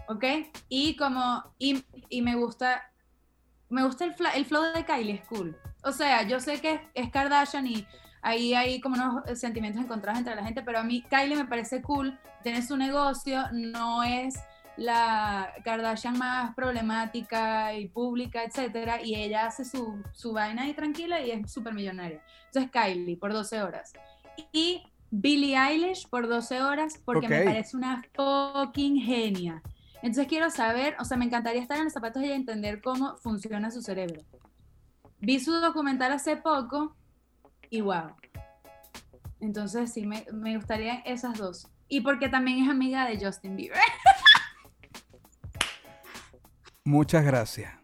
¿Ok? 0.08 0.24
Y 0.68 0.94
como, 0.96 1.42
y, 1.58 1.82
y 2.10 2.20
me 2.20 2.34
gusta, 2.34 2.82
me 3.70 3.82
gusta 3.82 4.04
el, 4.04 4.14
fla- 4.14 4.34
el 4.34 4.44
flow 4.44 4.62
de 4.74 4.84
Kylie, 4.84 5.14
es 5.14 5.26
cool. 5.28 5.56
O 5.84 5.92
sea, 5.92 6.22
yo 6.24 6.38
sé 6.40 6.60
que 6.60 6.72
es, 6.74 6.80
es 6.92 7.10
Kardashian 7.10 7.66
y 7.66 7.86
ahí 8.20 8.52
hay 8.52 8.78
como 8.80 8.96
unos 8.96 9.38
sentimientos 9.40 9.82
encontrados 9.82 10.18
entre 10.18 10.34
la 10.34 10.44
gente, 10.44 10.62
pero 10.62 10.80
a 10.80 10.82
mí 10.84 11.02
Kylie 11.08 11.36
me 11.36 11.46
parece 11.46 11.80
cool, 11.80 12.18
tiene 12.42 12.60
su 12.60 12.76
negocio, 12.76 13.42
no 13.52 14.02
es 14.02 14.34
la 14.76 15.52
Kardashian 15.64 16.18
más 16.18 16.54
problemática 16.54 17.74
y 17.74 17.88
pública, 17.88 18.42
etcétera, 18.42 19.02
y 19.02 19.14
ella 19.14 19.46
hace 19.46 19.64
su, 19.64 20.02
su 20.12 20.32
vaina 20.32 20.62
ahí 20.62 20.74
tranquila 20.74 21.20
y 21.20 21.30
es 21.30 21.52
súper 21.52 21.74
millonaria. 21.74 22.22
Entonces 22.46 22.70
Kylie 22.70 23.16
por 23.16 23.32
12 23.32 23.62
horas. 23.62 23.92
Y 24.52 24.82
Billie 25.10 25.56
Eilish 25.56 26.08
por 26.08 26.28
12 26.28 26.62
horas 26.62 27.00
porque 27.04 27.28
me 27.28 27.42
parece 27.42 27.76
una 27.76 28.02
fucking 28.14 29.00
genia. 29.00 29.62
Entonces 30.02 30.26
quiero 30.26 30.50
saber, 30.50 30.96
o 30.98 31.04
sea, 31.04 31.16
me 31.16 31.24
encantaría 31.24 31.62
estar 31.62 31.78
en 31.78 31.84
los 31.84 31.92
zapatos 31.92 32.20
de 32.20 32.26
ella 32.26 32.36
y 32.36 32.40
entender 32.40 32.82
cómo 32.82 33.16
funciona 33.18 33.70
su 33.70 33.80
cerebro. 33.80 34.22
Vi 35.20 35.40
su 35.40 35.52
documental 35.52 36.12
hace 36.12 36.36
poco 36.36 36.96
y 37.70 37.80
wow. 37.80 38.14
Entonces 39.40 39.92
sí, 39.92 40.04
me, 40.04 40.26
me 40.32 40.56
gustaría 40.56 40.96
esas 41.06 41.38
dos. 41.38 41.68
Y 41.88 42.00
porque 42.00 42.28
también 42.28 42.64
es 42.64 42.68
amiga 42.68 43.06
de 43.06 43.24
Justin 43.24 43.56
Bieber. 43.56 43.78
Muchas 46.86 47.24
gracias. 47.24 47.83